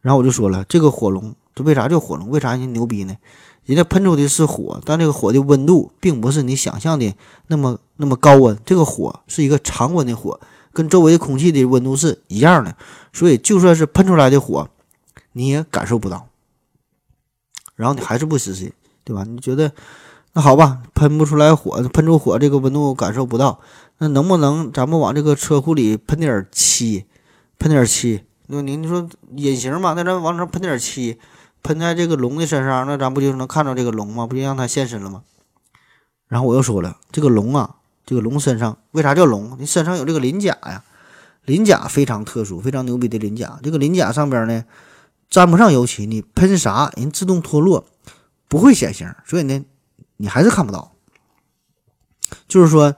[0.00, 2.28] 然后我就说了，这个火龙，这为啥叫火龙？
[2.28, 3.16] 为啥人家牛逼呢？
[3.64, 7.14] 人家喷出的是火，但这个火的温度并不是你想象的
[7.46, 8.58] 那么那么高温。
[8.64, 10.38] 这个火是一个常温的火，
[10.72, 12.76] 跟周围的空气的温度是一样的，
[13.12, 14.68] 所以就算是喷出来的火，
[15.32, 16.28] 你也感受不到。
[17.74, 19.24] 然后你还是不实心，对吧？
[19.26, 19.72] 你觉得
[20.34, 23.60] 那好吧，喷不出来火，喷出火这个温度感受不到，
[23.98, 27.06] 那能不能咱们往这个车库里喷点漆？
[27.58, 28.24] 喷点漆？
[28.46, 29.94] 那您你说隐形嘛？
[29.94, 31.18] 那咱往上喷点漆？
[31.64, 34.26] 喷在这个龙的身上，那咱不就能看到这个龙吗？
[34.26, 35.22] 不就让它现身了吗？
[36.28, 39.56] 然后我又说了，这个龙啊，这个龙身上为啥叫龙？
[39.58, 40.84] 你身上有这个鳞甲呀，
[41.44, 43.58] 鳞甲非常特殊，非常牛逼的鳞甲。
[43.62, 44.64] 这个鳞甲上边呢，
[45.30, 47.86] 沾不上油漆，你喷啥人自动脱落，
[48.46, 49.64] 不会显形，所以呢，
[50.18, 50.92] 你还是看不到。
[52.46, 52.94] 就是说，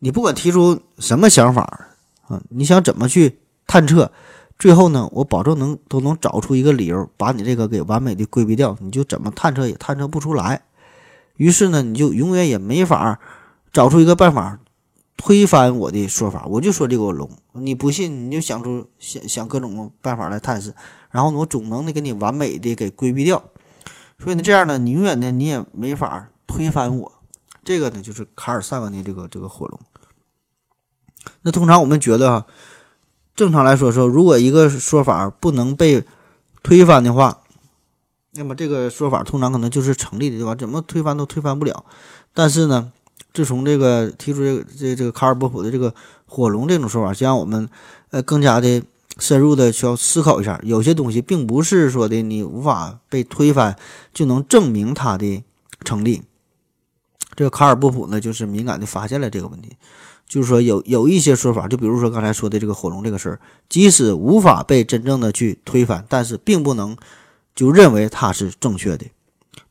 [0.00, 1.88] 你不管提出什么想法
[2.26, 3.38] 啊，你想怎么去
[3.68, 4.10] 探测？
[4.60, 10.62] 最后呢，我保证能都能找出一个理由，把你这个给完美的规避掉，你就怎么探测也探测不出来。
[11.36, 13.18] 于是呢，你就永远也没法
[13.72, 14.60] 找出一个办法
[15.16, 16.44] 推翻我的说法。
[16.44, 20.74] 我就说这个龙，你不信你就想出想想各种办法来探视，
[21.10, 23.42] 然后呢，我总能的给你完美的给规避掉。
[24.18, 27.12] 所以呢，这样呢，你永远呢你也没法推翻我。
[27.64, 29.80] 这个呢，就是卡尔萨文的这个这个火龙。
[31.40, 32.44] 那通常我们觉得。
[33.40, 36.04] 正常来说说，如果一个说法不能被
[36.62, 37.38] 推翻的话，
[38.32, 40.54] 那么这个说法通常可能就是成立的，对吧？
[40.54, 41.82] 怎么推翻都推翻不了。
[42.34, 42.92] 但是呢，
[43.32, 45.94] 自从这个提出这这这个卡尔波普的这个
[46.26, 47.66] 火龙这种说法，就让我们
[48.10, 48.82] 呃更加的
[49.18, 53.74] 深入的需要思考一下，有些东西并不是说的你无法被推翻
[54.12, 55.42] 就能证明它的
[55.82, 56.22] 成立。
[57.34, 59.78] 这个卡尔波普呢，就是敏感的发现了这个问题。
[60.30, 66.96] 就是说，有有一些说法，就比如说刚才说的这个火龙这个事儿，即使无法被真正的去推翻，但是并不能
[67.52, 69.06] 就认为它是正确的。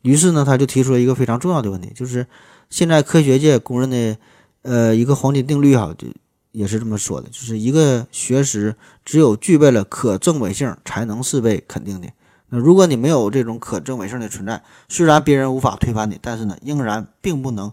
[0.01, 2.27] 于是呢，他就提出了一个非常重要的问题，就是
[2.69, 4.17] 现在科学界公认的
[4.63, 6.09] 呃一个黄金定律哈，就
[6.51, 12.09] 也是这么说的，就是一个学识只有具备了可证伪性，才能是被肯定的。
[12.49, 17.71] 那如果你没有这种可证伪性的存在，虽然别人无法推翻你，但是呢，仍然并不能。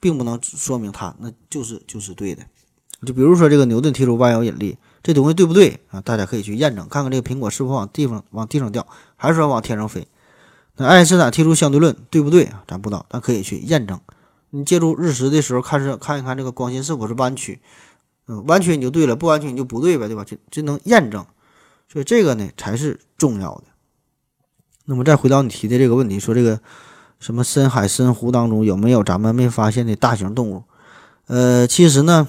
[0.00, 2.44] 并不能说明它那就是就是对的，
[3.04, 6.00] 就比如说这个牛顿提出万有引力，这东西对不对啊？
[6.00, 8.86] 大家可以去验证，看看这个苹果是否往地方往地上掉，
[9.16, 10.06] 还是说往天上飞。
[10.76, 12.62] 那爱因斯坦提出相对论对不对啊？
[12.68, 14.00] 咱不知道，但可以去验证。
[14.50, 17.60] 你借助日食的时候看是看一看这个光线是否是弯曲，
[18.28, 20.24] 嗯，弯曲你就对了，不弯曲你就不对呗，对吧？
[20.24, 21.26] 就就能验证，
[21.92, 23.64] 所以这个呢才是重要的。
[24.84, 26.60] 那么再回到你提的这个问题，说这个。
[27.18, 30.62] 什么深海深湖当中有没有咱们没发现的大型动物？
[31.26, 32.28] 呃，其实呢，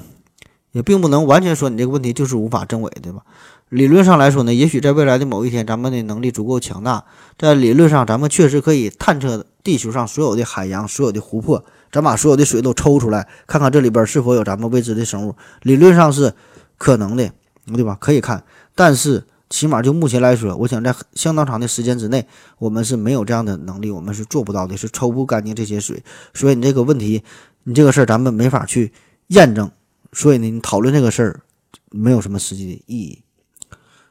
[0.71, 3.21] 也并不能完全说你这个问题就是无法证伪，对吧？
[3.69, 7.05] 理论上来说呢，也许在未来的某一天，咱们的能力足够强大，
[7.37, 15.35] 在理论上咱们确实可以探测地球上所有的海洋、所有的湖泊，咱把所有的水都抽出来，看看这里边是否有咱们未知的生物。
[15.61, 16.33] 理论上是
[16.77, 17.31] 可能的，
[17.67, 17.95] 对吧？
[17.99, 19.23] 可以看，但是。
[19.49, 22.27] 起码就目前来说，我想在相当长的时间之内，
[22.59, 26.03] 我们是没有这样的能力，我们是做不到的，是抽不干净这些水。
[26.35, 27.23] 所以你这个问题，
[27.63, 28.93] 你这个事儿咱们没法去
[29.27, 29.71] 验证。
[30.13, 31.41] 所以呢，你讨论这个事儿
[31.89, 33.23] 没有什么实际的意义。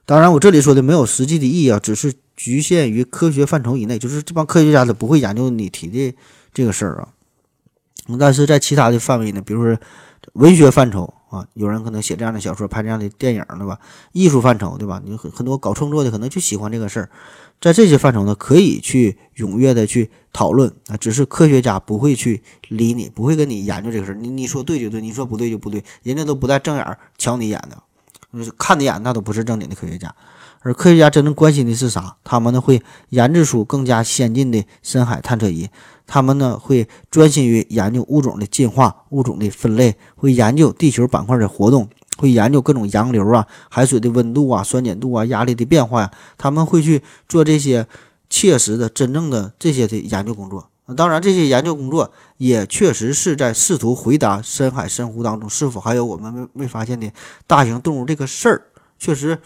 [0.04, 6.16] 当然，我这里说的没有实际的意义啊，只是局限于科学范畴以内，就是这帮科学家他不会研究你提的
[6.52, 7.08] 这个事儿啊。
[8.18, 9.78] 但是在其他的范围呢，比如说
[10.32, 11.14] 文学范畴。
[11.28, 13.78] 啊，有人可能写这样的小说，拍这样的电影，对吧？
[14.12, 15.00] 艺术范畴，对吧？
[15.04, 17.10] 你很很多搞创作的可能就喜欢这个事儿，
[17.60, 20.96] 在这些范畴呢，可以去踊跃的去讨论啊。
[20.96, 24.14] 只是科学家不会去理你，不会跟你研究这个事儿。
[24.14, 27.82] 你你说对就对，你说不对就不对，人家都不带正眼瞧你一眼的，
[28.32, 30.14] 就是看你眼那都不是正经的科学家。
[30.60, 32.16] 而科学家真正关心的是啥？
[32.24, 35.68] 他们呢会研制出更加先进的深海探测仪。
[36.08, 41.86] 他们呢会专心于研究物种的进化、物种的分类，会研究地球板块的活动，
[42.16, 46.10] 会研究各种洋流啊、海水的温度啊、酸碱度啊、压力的变化呀。
[46.38, 47.86] 他们会去做这些
[48.30, 50.70] 切实的、真正的这些的研究工作。
[50.96, 57.12] 当然，这些研究工作也确实是在试图回答深海深湖当中是否还有我们未未发现的
[57.46, 58.62] 大型动物这个事儿。
[58.98, 59.38] 确实，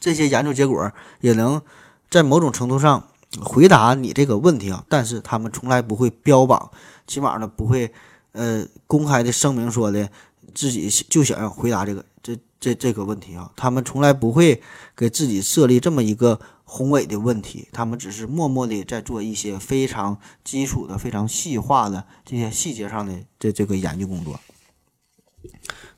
[0.00, 1.62] 这些研究结果也能
[2.10, 3.04] 在某种程度上。
[3.38, 6.70] 回答你这个问题啊，但是他们从来不会标榜，
[7.06, 7.92] 起码呢不会，
[8.32, 10.10] 呃，公开的声明说的
[10.52, 14.60] 自己就想要回答这个这这这个问题啊，他们从来不会
[14.96, 24.40] 给自己设立这么一个宏伟的问题，他们只是默默的在做一些非常基础的、非常细化的这些细节上的这这个研究工作。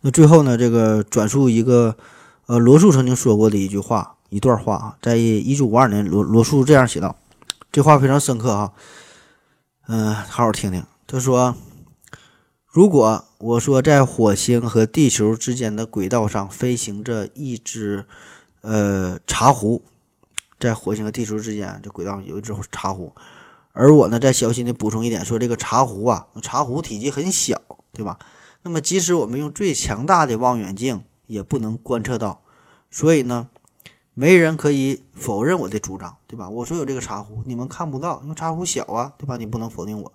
[0.03, 1.97] 那最后呢，这个转述一个，
[2.47, 7.17] 呃，罗素曾经说过的一句话，一段话啊，在一九五二年，罗罗素这样写道。
[7.73, 8.73] 这话非常深刻啊，
[9.89, 10.85] 嗯，好好听听。
[11.07, 11.57] 他说
[12.69, 18.05] ：“如果我说在火星和地球之间的轨道上飞行着一只
[18.61, 19.83] 呃茶壶，
[20.61, 23.15] 在火星和地球之间这轨道上有一只茶壶，
[23.73, 27.59] 而我呢再小心的补充一点，说这个茶壶啊，茶壶体积很小，
[27.95, 28.19] 对吧？
[28.65, 32.43] 那么即使我们用最强大的望远镜也不能观测到，
[32.91, 33.49] 所以呢。”
[34.15, 36.47] 没人可以否认我的主张，对吧？
[36.47, 39.39] 我说有这个茶壶，你们看不到，因为茶壶小啊，对吧？
[39.39, 40.13] 你不能否定我。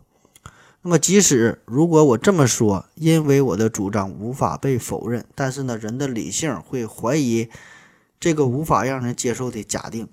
[0.84, 7.50] 那么，即使如果我这么说，因为我的主张无法被否认，但是呢，人的理性会怀疑
[8.20, 10.08] 这个无法让人接受的假定，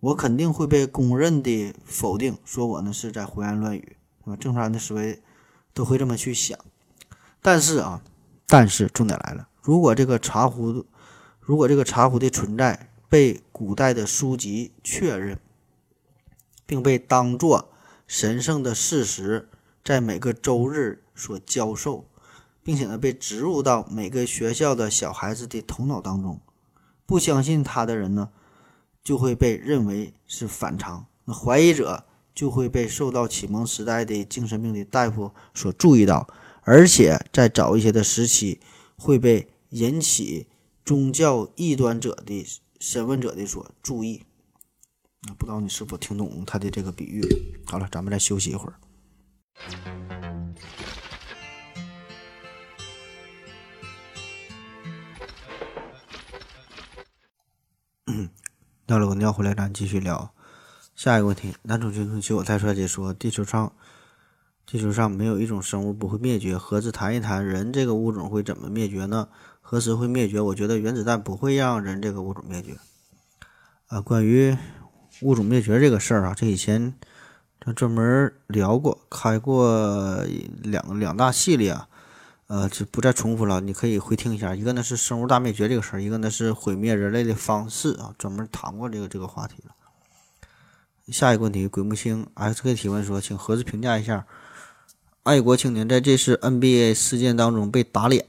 [0.00, 4.36] 我肯定会被公认的否定，说我呢是在胡言乱语，对吧？
[4.36, 5.22] 正常人的思维
[5.72, 6.58] 都会这么去想。
[7.40, 8.02] 但是啊，
[8.46, 10.84] 但是重点来了，如果这个茶壶。
[11.44, 15.40] 如果这个茶壶的存在被古代的书籍确认，
[16.64, 17.68] 并被当作
[18.06, 19.48] 神圣的事实，
[19.84, 22.06] 在每个周日所教授，
[22.62, 26.40] 并且呢被植入到每个学校的小孩子的头脑当中，
[27.04, 28.30] 不相信他的人呢，
[29.02, 36.28] 就会被认为是反常；那怀疑者就会被受到启蒙时代的精神病的大夫所注意到，
[36.62, 38.60] 而且在早一些的时期
[38.96, 40.46] 会被引起。
[40.84, 42.46] 宗教异端者的
[42.80, 44.24] 审问者的所注意。
[45.28, 47.22] 啊，不知道你是否听懂他的这个比喻？
[47.66, 48.74] 好了，咱们再休息一会儿。
[58.88, 60.34] 尿了个尿回来，咱继续聊
[60.94, 61.54] 下一个问题。
[61.62, 63.74] 男主角求我太帅解说：“地球上，
[64.66, 69.28] 地球上没有一种生物不会灭绝，何子谈一谈人这个物种会怎么灭绝呢？
[69.72, 70.38] 何时会灭绝？
[70.38, 72.76] 我觉得原子弹不会让人这个物种灭绝。
[73.86, 74.54] 啊，关于
[75.22, 76.92] 物种灭绝这个事儿啊，这以前
[77.58, 80.26] 咱专门聊过，开过
[80.62, 81.88] 两两大系列啊。”
[82.48, 84.54] 呃，就不再重复了，你可以回听一下。
[84.54, 89.74] 一个呢是生物大灭绝这个事儿，一个呢是毁灭人类的方式啊，专门谈过这个这个话题了。
[91.08, 94.26] 下一个问题，鬼木星 SK 提问说，请何子评价一下
[95.22, 98.26] 爱国青年在这次 NBA 事件当中被打脸。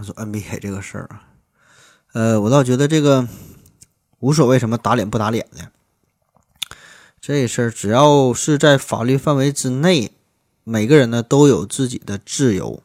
[0.00, 1.28] 他说 NBA 这个事儿啊，
[2.14, 3.28] 呃，我倒觉得这个
[4.20, 5.70] 无所谓什么打脸不打脸的，
[7.20, 10.12] 这事儿只要是在法律范围之内。
[10.64, 12.82] 每个人呢都有自己的自由，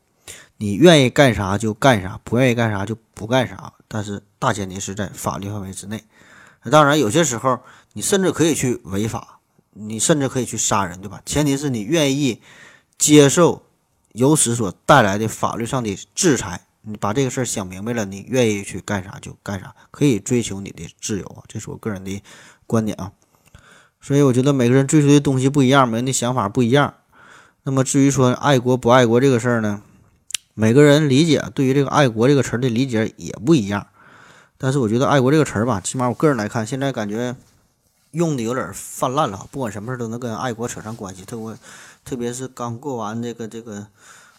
[0.57, 3.73] 你愿意干啥就干啥，不愿意干啥就不干啥。
[3.87, 6.03] 但是大前提是在法律范围之内。
[6.69, 7.59] 当然，有些时候
[7.93, 9.39] 你甚至可以去违法，
[9.71, 11.21] 你甚至可以去杀人，对吧？
[11.25, 12.41] 前提是你愿意
[12.97, 13.63] 接受
[14.13, 16.65] 由此所带来的法律上的制裁。
[16.85, 21.43] 你把这个事儿想明白了，你愿意去干啥就干啥，可以追求你的自由啊。
[21.47, 22.21] 这是我个人的
[22.67, 23.11] 观点啊。
[23.99, 26.93] 所以我觉得每个人追求的东西不一样，每个人的想法不一样。
[27.63, 29.81] 那么至于说爱国不爱国这个事儿呢，
[30.53, 33.87] 每个人理解对于这个爱国这个词儿的理解也不一样。
[34.57, 37.35] 但是我觉得爱国这个词儿吧，起码我个人来看，现在感觉
[38.11, 39.47] 用的有点泛滥了。
[39.51, 41.57] 不管什么事儿都能跟爱国扯上关系，特我
[42.05, 43.87] 特别是刚过完这个这个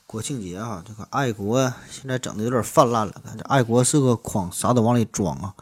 [0.06, 3.12] 国庆节哈，这个爱国现在整的有点泛滥了。
[3.24, 5.54] 感觉爱国是个筐，啥都往里装啊。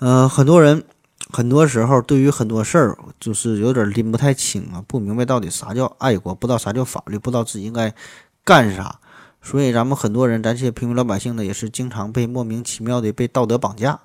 [0.00, 0.84] 嗯，很多人。
[1.32, 7.94] 很多时候，对于很多事儿，就是有点拎不太清啊，不明白到底啥叫爱国，不知道啥叫法律，不知道自己应该
[8.42, 8.98] 干啥。
[9.40, 14.00] 所以，咱们很多人，咱这些平民老百姓呢，也是经常被莫名其妙的被道德绑架。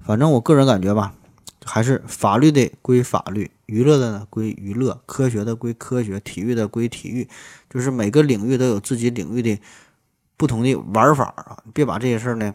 [0.00, 1.14] 反正我个人感觉吧，
[1.64, 7.28] 还是法律的归法律，娱乐的呢归娱乐，科学的归科学，体育的归体育，
[7.68, 9.58] 就是每个领域都有自己领域的
[10.36, 12.54] 不同的玩法啊，别把这些事儿呢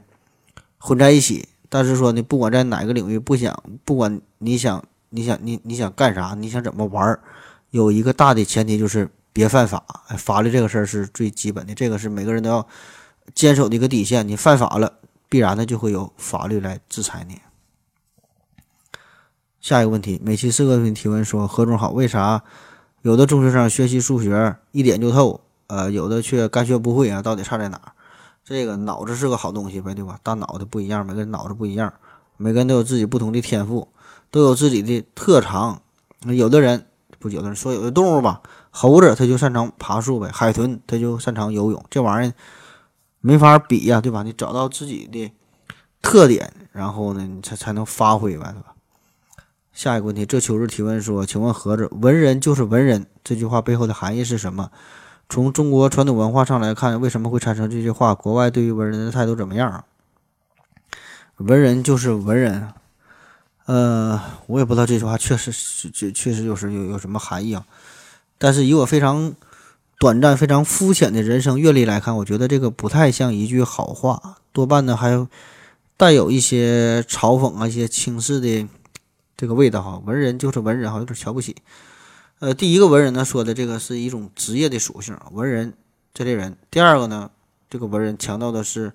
[0.78, 1.48] 混在一起。
[1.68, 7.20] 但是说呢，不管在哪个领域，不想，不管你想，你想，你你想干啥，你想怎么玩，
[7.72, 9.84] 有一个大的前提就是别犯法。
[10.18, 12.66] 法律这个事儿是最基本的，这个是每个人都要
[13.34, 14.26] 坚守的一个底线。
[14.28, 14.94] 你犯法了，
[15.28, 17.40] 必然的就会有法律来制裁你。
[19.66, 22.44] 下一个问题，每期四个问题提问说何总好，为啥
[23.02, 27.20] 有的中学生学习数学一点就透，呃，有的却干学不会啊？
[27.20, 27.82] 到底差在哪？
[28.44, 30.20] 这个脑子是个好东西呗，对吧？
[30.22, 31.92] 大脑的不一样，每个人脑子不一样，
[32.38, 33.88] 每个人都有自己不同的天赋，
[34.30, 35.82] 都有自己的特长。
[36.28, 36.86] 有的人
[37.18, 42.34] 不，有的人说有的动物吧，猴子它就擅长爬树呗，海豚它就擅长游泳，这玩意儿
[43.20, 44.22] 没法比呀，对吧？
[44.22, 45.34] 你找到自己的
[46.04, 48.75] 特点，然后呢，你才才能发挥呗，对吧？
[49.76, 54.72] 下一个问题，这秋日提问说，请问盒子，文人就是文人这句话背后的含义是什么？
[55.28, 58.16] 从中国传统文化上来看，为什么会产生这句话？
[58.16, 59.84] 国外对于文人的态度怎么样啊？
[61.38, 62.70] 文人就是文人，
[63.66, 67.66] 呃，我也不知道这句话确实是确确实有时有有什么含义啊。
[68.38, 69.34] 但是以我非常
[70.00, 75.28] 短暂、非常肤浅的人生阅历来看，我觉得这个不太像一句好话，多半呢还
[75.98, 78.66] 带有一些嘲讽啊、一些轻视的
[79.38, 80.02] 这个味道哈。
[80.06, 81.56] 文人就是文人哈，有点瞧不起。
[82.40, 85.74] 呃，第一个文人呢说的这个是一种职业的属性，文人
[86.14, 86.58] 这类人。
[86.70, 87.32] 第二个呢，
[87.70, 88.92] 这个文人强调的是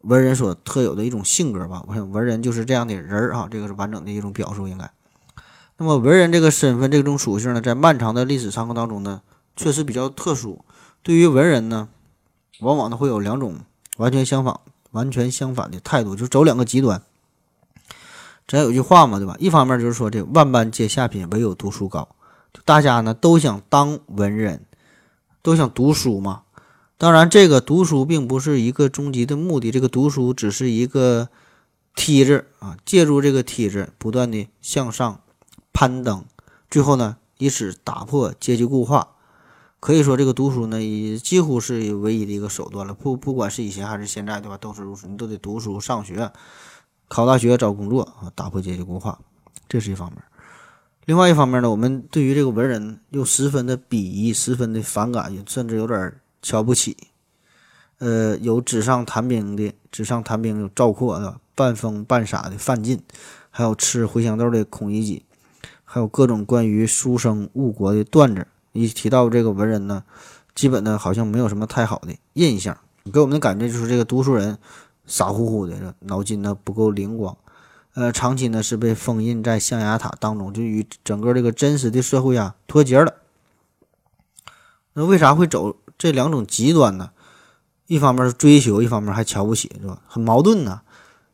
[0.00, 1.84] 文人所特有的一种性格吧。
[1.86, 4.90] 我想文人就是这样的人儿啊，这个是完整的一种表述应该。
[5.76, 9.22] 那么文人这个身份这种属性呢，在漫长的历史长河当中呢，
[9.56, 10.64] 确实比较特殊。
[11.02, 11.88] 对于文人呢，
[12.60, 13.58] 往往呢会有两种
[13.96, 14.58] 完全相反、
[14.92, 17.02] 完全相反的态度，就走两个极端。
[18.52, 19.34] 咱有句话嘛，对吧？
[19.38, 22.06] 一方面就是说这万般皆下品，唯有读书高。
[22.66, 24.66] 大家呢都想当文人，
[25.40, 26.42] 都想读书嘛。
[26.98, 31.30] 当然，这个读书并不是一个终极的目的，这个读书只是一个
[31.94, 35.22] 梯子啊，借助这个梯子不断的向上
[35.72, 36.22] 攀登，
[36.70, 39.08] 最后呢以此打破阶级固化。
[39.80, 42.92] 可以说，这个读书呢也几乎是唯一的一个手段了。
[42.92, 44.58] 不，不管是以前还是现在，对吧？
[44.58, 46.30] 都是如此，你都得读书、上学、
[47.12, 49.18] 考大学、找工作啊，打破阶级固化，
[49.68, 50.22] 这是一方面。
[51.04, 56.96] 另外一方面呢，我们对于这个文人又十分的鄙夷，十分的反感，甚至有点瞧不起。
[57.98, 62.98] 呃，有纸上谈兵的，纸上谈兵有赵括的，半疯半傻的范进，
[63.50, 65.26] 还有吃茴香豆的孔乙己，
[65.84, 68.46] 还有各种关于书生误国的段子。
[68.72, 70.02] 一提到这个文人呢，
[70.54, 72.74] 基本呢好像没有什么太好的印象，
[73.12, 74.56] 给我们的感觉就是这个读书人
[75.06, 77.36] 傻乎乎的，脑筋呢不够灵光，
[77.94, 83.14] 呃，长期呢是被封印在象牙塔当中，就与整个这个真实的社会啊脱节了。
[84.94, 87.10] 那为啥会走这两种极端呢？
[87.86, 90.00] 一方面是追求，一方面还瞧不起，是吧？
[90.06, 90.80] 很矛盾呢。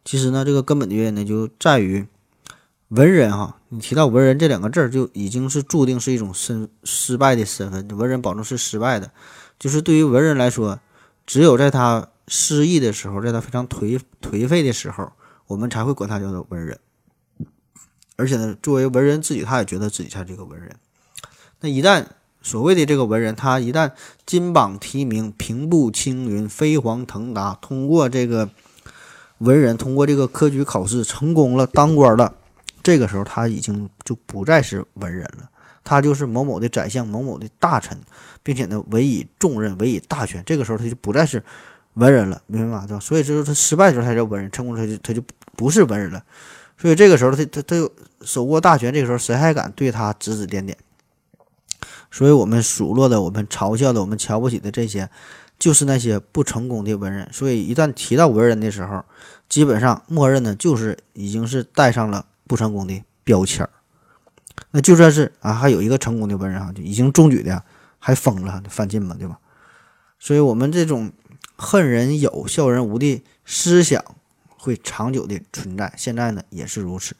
[0.05, 2.07] 其实呢，这个根本的原因呢，就在于
[2.89, 3.57] 文人哈。
[3.69, 7.87] 你提到文人这两个字儿，就已经是注定是一种身失败的身份。
[7.97, 9.11] 文人保证是失败的，
[9.59, 10.81] 就是对于文人来说，
[11.27, 15.11] 只有在他失意的时候，在他非常颓颓废的时候，
[15.47, 16.79] 我们才会管他叫做文人。
[18.17, 20.77] 而且呢，作为文人自己，他也觉得自己才是这个文人。
[21.61, 22.05] 那一旦
[22.43, 23.93] 所谓的这个文人，他一旦
[24.27, 28.51] 金榜题名、平步青云、飞黄腾达，通过这个
[29.39, 32.35] 文人，通过这个科举考试成功了，当官了，
[32.83, 35.49] 这个时候他已经就不再是文人了，
[35.85, 37.99] 他就是某某的宰相、某某的大臣，
[38.43, 41.43] 并且呢委以重任、委以大权，这个时候他就不再是
[41.99, 42.85] 文人了，明白吗？
[42.87, 43.01] 对吧？
[43.01, 45.23] 所以就是他失败的时候才叫文人，成功他就他就
[45.57, 46.25] 不是文人了。
[46.77, 47.91] 所以这个时候他他他又
[48.23, 50.77] 手握大权，这个时候谁还敢对他指指点点？
[52.11, 55.11] 所以，我们数落的、我们嘲笑的、我们瞧不起的这些，
[55.59, 57.29] 就是那些不成功的文人。
[57.31, 59.05] 所以，一旦提到文人的时候，
[59.47, 63.71] 基本上默认的就是已经是带上了不成功的标签儿。
[64.71, 67.63] 那就算是啊，还有一个成功的文人啊，就已经中举的，
[67.99, 69.39] 还疯了，范进嘛，对吧？
[70.19, 71.13] 所以，我们这种
[71.59, 74.03] 恨人有、笑人无的思想
[74.57, 75.93] 会长久的存在。
[75.99, 77.15] 现在呢，也是如此。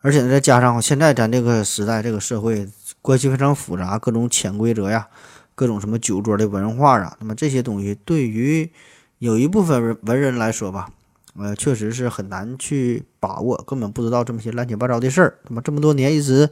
[0.00, 2.66] 而且呢，再加上现在咱这个时代、这个社会。
[3.00, 5.08] 关系非常复杂，各种潜规则呀，
[5.56, 8.70] 各种什么酒桌的文化啊，那么这些东西对于
[9.18, 10.88] 有一部分文人来说吧，
[11.36, 15.38] 呃，确实是很难去把握，根本不知道这么些乱七八糟的事儿。
[15.48, 16.48] 那么这么多年一直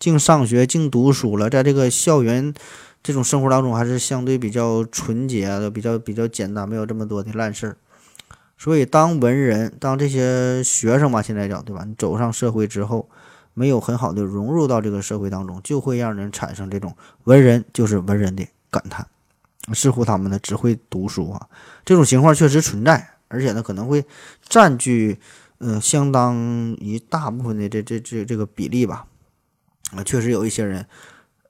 [0.00, 2.52] 净上学、净读书了，在这个校园
[3.02, 7.76] 这种生活当中，还是相对比较纯洁的，比较比较简单，没有这么多的烂事儿。
[8.56, 11.84] 所以，当文人，当这些学生嘛，现在讲对吧？
[11.84, 13.08] 你走上社会之后。
[13.54, 19.06] 没有很好的融入到这个社会当中，就会让人产生这种文人就是文人的感叹，
[19.74, 21.48] 似乎他们呢只会读书啊。
[21.84, 24.02] 这种情况确实存在，而且呢可能会
[24.48, 25.18] 占据
[25.58, 26.34] 呃相当
[26.80, 29.04] 一大部分的这这这这个比例吧。
[29.94, 30.86] 啊，确实有一些人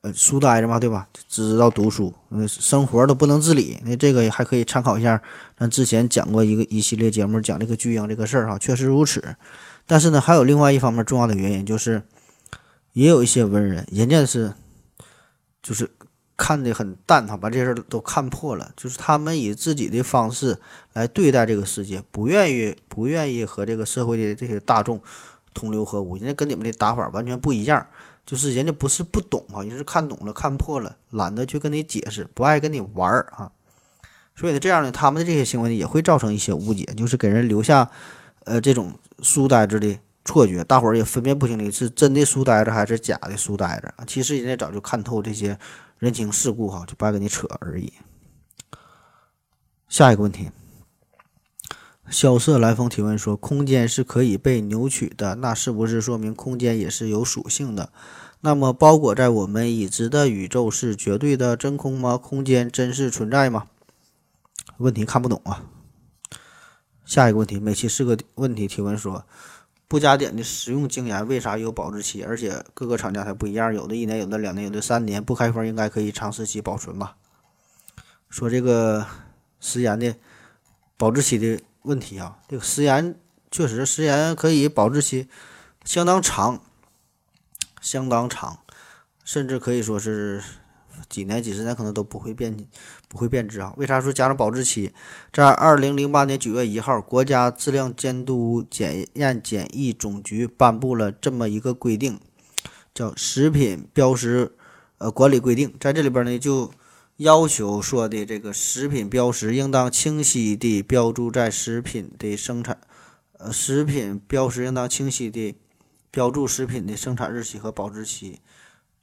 [0.03, 1.09] 呃书呆子嘛，对吧？
[1.29, 3.79] 只知道读书，呃生活都不能自理。
[3.85, 5.23] 那这个还可以参考一下，
[5.57, 9.37] 咱之前讲过一个一系列节目讲这个巨婴这个事儿哈，确实如此。
[9.87, 12.03] 但是呢，还有另外一方面重要的原因，就是
[12.93, 14.53] 也有一些文人，人家是
[15.63, 15.89] 就是
[16.37, 20.59] 看得很淡他，把这事儿都看破了，就是他们以自己的方式
[20.95, 25.01] 来对待这个世界，不愿意不愿意和这个社会的这些大众
[25.55, 27.87] 同流合污，人家跟你们的打法完全不一样，
[28.25, 33.53] 就是人家不是不懂啊，人是看懂了看破了，懒得去跟你解释，不爱跟你玩儿啊，
[34.35, 37.91] 所以呢，这样呢，他们的这些行为，也会造成一些误解，就是给人留下。
[38.45, 43.95] 呃，这种书呆子的错觉，大伙儿也分辨不清你是真的书呆子还是假的书呆子。
[44.05, 45.57] 其实人家早就看透这些
[46.01, 47.93] 人情世故，哈，就不爱跟你扯而已。
[49.89, 50.51] 下一个问题，
[52.13, 57.91] 萧瑟来风提问说：空间是可以被扭曲的，那是不是说明空间也是有属性的？
[58.43, 62.19] 那么包裹在我们已知的宇宙是绝对的真空吗？
[62.19, 63.69] 空间真是存在吗？
[64.77, 65.65] 问题看不懂啊。
[67.07, 69.25] 下一个问题，每期四个问题提问说，
[69.89, 72.23] 不加碘的食用精盐为啥有保质期？
[72.23, 77.17] 而且各个厂家还不一样，有的一年，有的两年，有的三年，不开封应该可以长时期保存吧？
[78.29, 79.07] 说这个
[79.61, 80.15] 食盐的
[80.99, 83.15] 保质期的问题啊，这个食盐
[83.51, 85.29] 确实食盐可以保质期
[85.85, 86.63] 相当长，
[87.81, 88.59] 相当长，
[89.25, 90.43] 甚至可以说是。
[91.09, 92.55] 几年、几十年可能都不会变，
[93.09, 93.73] 不会变质啊？
[93.77, 94.93] 为啥说加上保质期？
[95.33, 102.21] 在二零零八年九月一号，国家质量监督检验检疫总局颁布了这么一个规定，
[102.95, 104.53] 叫《食品标识
[104.99, 105.71] 呃管理规定》。
[105.81, 106.71] 在这里边呢，就
[107.23, 112.79] 要求说的这个食品标识应当清晰地标注在食品的生产，
[113.39, 115.57] 呃，食品标识应当清晰地
[116.11, 118.41] 标注食品的生产日期和保质期。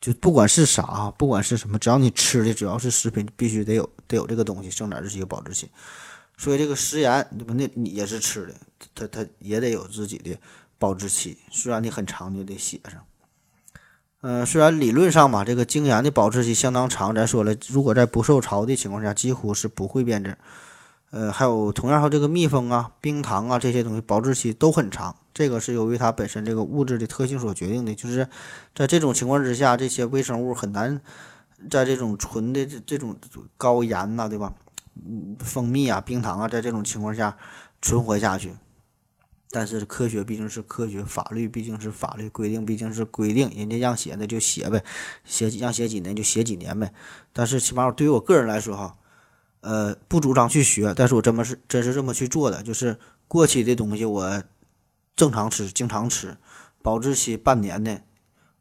[0.02, 5.70] 就不管是啥，不管是什么，只要你吃的，只要是食品，必须得有得有这个东西，生产日期和、保质期。
[6.38, 7.54] 所以这个食盐，对吧？
[7.54, 8.56] 那你也是吃的，
[8.96, 10.40] 它它也得有自己的
[10.78, 11.38] 保质期。
[11.52, 13.06] 虽然你很长，你得写上。
[14.22, 20.38] 呃，虽然理论上嘛，这个精盐的保质期相当长，咱说了，如果在不受潮的情况下，几乎是不会变质。
[21.12, 27.96] 呃，还有同样还有这个蜜蜂啊、冰糖啊这些东西保质期都很长，这个是由于它本身这个物质的特性所决定的。
[27.96, 28.28] 就是
[28.76, 31.00] 在这种情况之下，这些微生物很难
[31.70, 33.16] 在这种纯的这这种
[33.58, 34.54] 高盐呐，对吧？
[34.96, 37.38] 嗯，蜂蜜啊、冰糖啊，在这种情况下
[37.82, 38.54] 存活下去。
[39.52, 44.84] 但是科学毕竟是科学，法律毕竟是法律，规定毕竟是规定，人家让写的就写呗，
[45.24, 46.94] 写让写几年就写几年呗。
[47.34, 48.96] 但是起码对于我个人来说哈。
[49.62, 52.98] 呃，不主张去学，但是我这么是真是这么去做的，就是
[53.28, 54.42] 过期的东西我
[55.18, 56.38] 正常吃，经常吃，
[56.82, 58.02] 保质期半年的，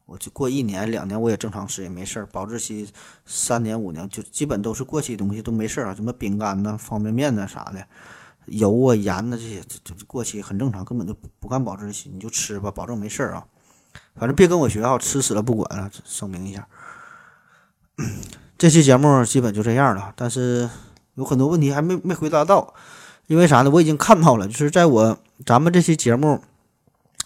[0.06, 2.90] 我就过一年两年我也正常吃也没事儿，保质期
[3.24, 7.86] 三年五年就基本都是过期东西都没事儿啊，什么饼干呐、方便面呐啥的，
[8.50, 13.46] 油啊、盐呐这些，这这过期很正常，根本就不敢保质期，你就吃吧，保证没事儿啊，
[14.16, 16.66] 反正别跟我学啊，吃死了不管了，声明一下。
[18.56, 20.68] 这期节目基本就这样了，但是。
[21.14, 22.74] 有很多问题还没没回答到，
[23.26, 23.70] 因为啥呢？
[23.70, 26.40] 我已经看到了，就是在我咱们这期节目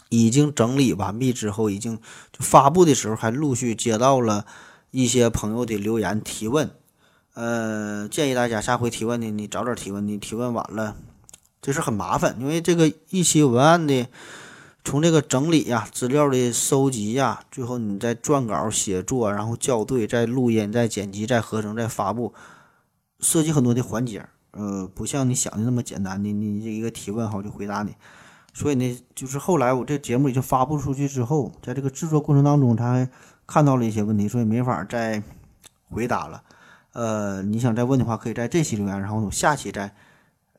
[0.09, 1.99] 已经整理完毕之后，已经
[2.33, 4.47] 就发布的时候，还陆续接到了
[4.93, 6.71] 一些朋友的留言提问。
[7.35, 10.97] 呃，建议大家下回提问呢，你早点提问，你提问晚了，
[11.63, 12.37] 这事很麻烦。
[12.39, 14.07] 因为这个一期文案的
[14.85, 22.35] 从这个整理呀、资料的收集呀，最后你再撰稿写作，然后校对、再录音、再剪辑、再合成、再发布。
[23.21, 27.95] 涉及很多的环节，呃，不像你想的那么简单的，你这一个提问好就回答你。
[28.53, 33.09] 所以呢，就是后来我这节目已经发布出去之后，在这个制作过程当中，他还
[33.47, 35.23] 看到了一些问题，所以没法再
[35.89, 36.43] 回答了。
[36.95, 39.95] 呃，你想再问的话，可以在这期留言，然后我下期再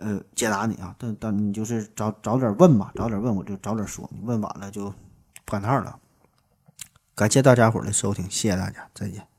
[0.03, 0.93] 呃解答你啊。
[0.99, 4.93] 但但你就是早早点问吧，早点问我就早点说，你问晚了就
[5.45, 5.97] 不赶趟了。
[7.15, 9.32] 感谢大家伙的收听，谢谢大家，再见。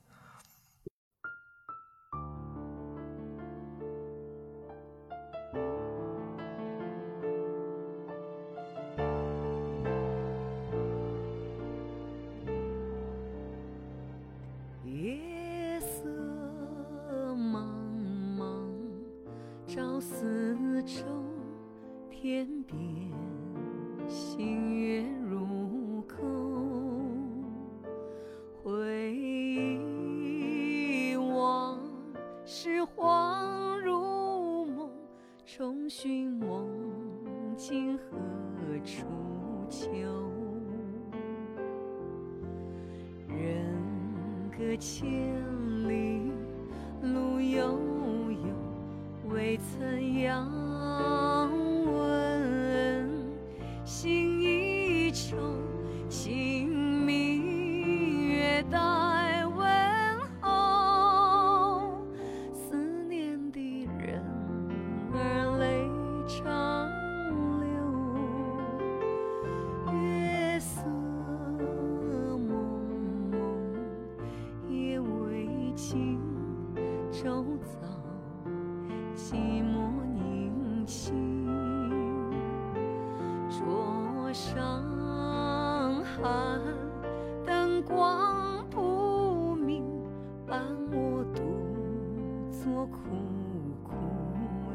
[77.24, 77.78] 柔造
[79.16, 82.30] 寂寞宁静
[83.48, 84.84] 桌上
[86.04, 86.60] 寒
[87.46, 89.82] 灯光不明
[90.46, 90.60] 伴
[90.92, 91.40] 我独
[92.50, 92.98] 坐苦
[93.82, 93.94] 苦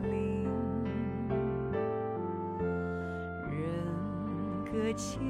[0.02, 0.44] 伶
[3.52, 5.22] 人隔千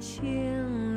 [0.00, 0.89] 情。